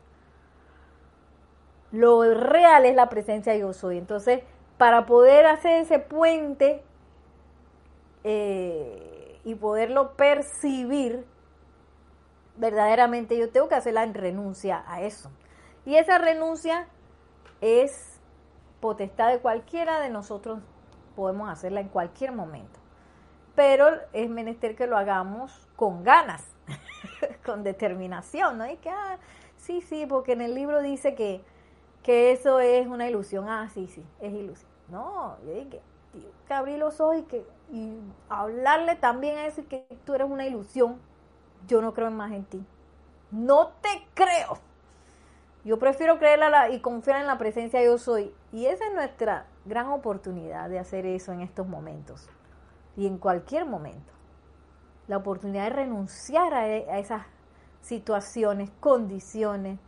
[1.93, 3.99] Lo real es la presencia de yo soy.
[3.99, 4.43] Entonces,
[4.85, 6.83] para poder hacer ese puente
[8.23, 11.25] eh, y poderlo percibir,
[12.59, 15.31] verdaderamente yo tengo que hacer la renuncia a eso.
[15.87, 16.87] Y esa renuncia
[17.63, 18.21] es
[18.81, 20.61] potestad de cualquiera de nosotros,
[21.17, 22.79] podemos hacerla en cualquier momento.
[23.55, 26.45] Pero es menester que lo hagamos con ganas,
[27.47, 28.71] con determinación, ¿no?
[28.71, 29.19] Y que, ah,
[29.57, 31.43] sí, sí, porque en el libro dice que,
[32.03, 33.49] que eso es una ilusión.
[33.49, 34.74] Ah, sí, sí, es ilusión.
[34.89, 35.81] No, yo dije
[36.47, 40.47] que abrir los ojos y, que, y hablarle también a decir que tú eres una
[40.47, 40.99] ilusión
[41.67, 42.65] yo no creo más en ti.
[43.31, 44.59] No te creo.
[45.65, 48.35] Yo prefiero creerla y confiar en la presencia yo soy.
[48.53, 52.29] Y esa es nuestra gran oportunidad de hacer eso en estos momentos.
[52.97, 54.13] Y en cualquier momento.
[55.09, 57.27] La oportunidad de renunciar a, e, esas
[57.81, 59.79] situaciones, condiciones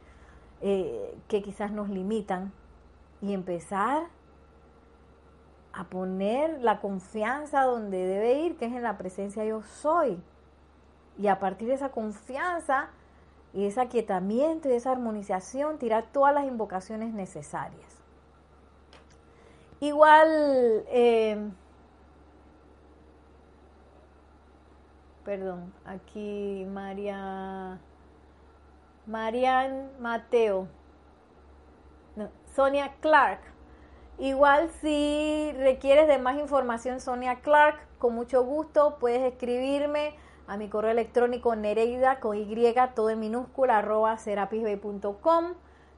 [0.60, 2.52] eh, que quizás nos limitan
[3.20, 4.08] y empezar
[5.76, 10.22] a poner la confianza donde debe ir, que es en la presencia yo soy.
[11.18, 12.88] Y a partir de esa confianza
[13.52, 18.02] y ese aquietamiento y esa armonización, tirar todas las invocaciones necesarias.
[19.80, 21.50] Igual, eh,
[25.24, 27.78] perdón, aquí María,
[29.06, 30.68] Marian Mateo,
[32.54, 33.55] Sonia Clark.
[34.18, 40.14] Igual si requieres de más información, Sonia Clark, con mucho gusto puedes escribirme
[40.46, 45.54] a mi correo electrónico nereida con y todo en minúscula arroba serapisbay.com.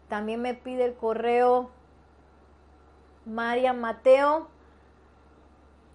[0.09, 1.71] También me pide el correo
[3.27, 4.49] Marian Mateo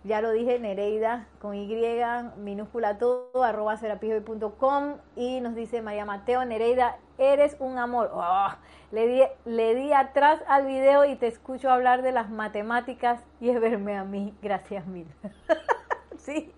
[0.04, 1.66] ya lo dije, Nereida con Y,
[2.38, 8.12] minúscula todo, arroba serapishoy.com y nos dice María Mateo, Nereida, eres un amor.
[8.14, 8.50] Oh,
[8.92, 13.50] le, di, le di atrás al video y te escucho hablar de las matemáticas y
[13.50, 14.34] es verme a mí.
[14.42, 15.08] Gracias mil.
[16.18, 16.54] sí,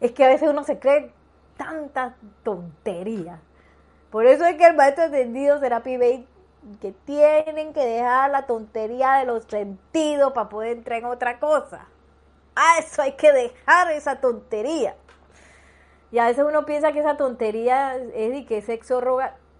[0.00, 1.12] es que a veces uno se cree
[1.56, 3.40] tanta tontería.
[4.10, 6.26] Por eso es que el maestro entendido Serapi Bay
[6.80, 11.86] que tienen que dejar la tontería de los sentidos para poder entrar en otra cosa.
[12.54, 14.94] A eso hay que dejar esa tontería.
[16.10, 19.00] Y a veces uno piensa que esa tontería es de que sexo,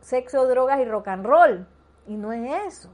[0.04, 1.66] sexo, drogas y rock and roll.
[2.06, 2.90] Y no es eso.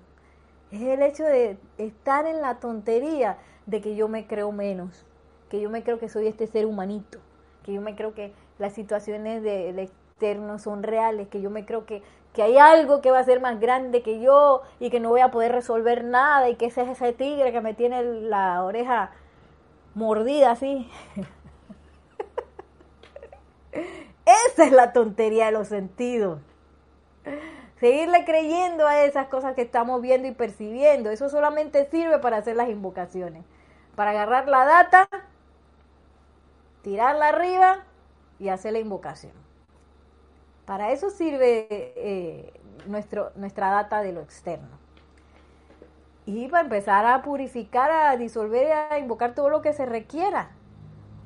[0.70, 5.04] Es el hecho de estar en la tontería de que yo me creo menos,
[5.48, 7.18] que yo me creo que soy este ser humanito,
[7.64, 11.86] que yo me creo que las situaciones del externo son reales, que yo me creo
[11.86, 12.02] que,
[12.32, 15.22] que hay algo que va a ser más grande que yo y que no voy
[15.22, 19.10] a poder resolver nada y que ese es ese tigre que me tiene la oreja
[19.94, 20.88] mordida así.
[24.52, 26.40] Esa es la tontería de los sentidos.
[27.78, 31.10] Seguirle creyendo a esas cosas que estamos viendo y percibiendo.
[31.10, 33.44] Eso solamente sirve para hacer las invocaciones.
[33.96, 35.08] Para agarrar la data,
[36.82, 37.84] tirarla arriba
[38.38, 39.32] y hacer la invocación.
[40.66, 42.52] Para eso sirve eh,
[42.86, 44.80] nuestro, nuestra data de lo externo
[46.26, 50.50] y para empezar a purificar, a disolver, a invocar todo lo que se requiera.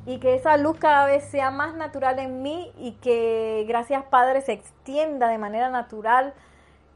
[0.07, 4.43] Y que esa luz cada vez sea más natural en mí y que gracias Padre
[4.43, 6.35] se extienda de manera natural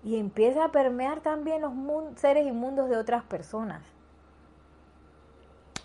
[0.04, 1.72] y empiece a permear también los
[2.16, 3.82] seres inmundos de otras personas.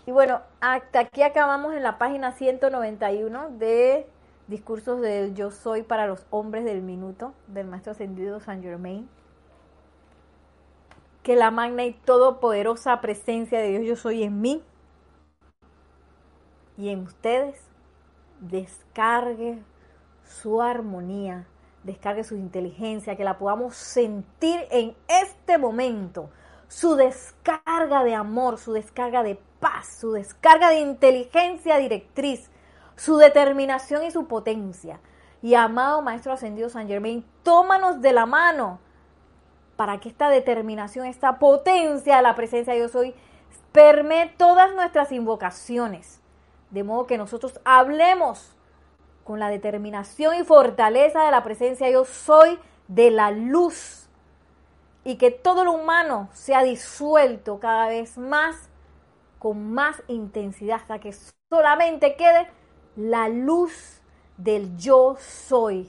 [0.06, 4.06] Y bueno, hasta aquí acabamos en la página 191 de
[4.46, 9.08] Discursos del Yo Soy para los Hombres del Minuto del Maestro Ascendido San Germain
[11.24, 14.62] que la magna y todopoderosa presencia de Dios yo soy en mí
[16.76, 17.60] y en ustedes
[18.40, 19.62] descargue
[20.24, 21.46] su armonía,
[21.82, 26.30] descargue su inteligencia, que la podamos sentir en este momento,
[26.68, 32.50] su descarga de amor, su descarga de paz, su descarga de inteligencia directriz,
[32.96, 35.00] su determinación y su potencia.
[35.42, 38.80] Y amado Maestro Ascendido San Germain, tómanos de la mano
[39.76, 43.14] para que esta determinación, esta potencia de la presencia de Dios hoy
[43.72, 46.23] permee todas nuestras invocaciones.
[46.74, 48.50] De modo que nosotros hablemos
[49.22, 52.58] con la determinación y fortaleza de la presencia Dios soy
[52.88, 54.08] de la luz.
[55.04, 58.56] Y que todo lo humano sea disuelto cada vez más,
[59.38, 61.14] con más intensidad, hasta que
[61.48, 62.50] solamente quede
[62.96, 64.00] la luz
[64.36, 65.88] del yo soy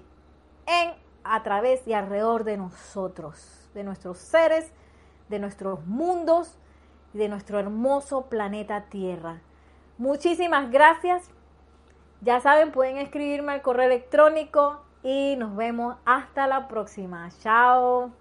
[0.67, 4.71] en, a través y alrededor de nosotros de nuestros seres,
[5.29, 6.55] de nuestros mundos
[7.13, 9.41] y de nuestro hermoso planeta Tierra.
[9.97, 11.29] Muchísimas gracias.
[12.21, 17.29] Ya saben, pueden escribirme al correo electrónico y nos vemos hasta la próxima.
[17.41, 18.11] Chao.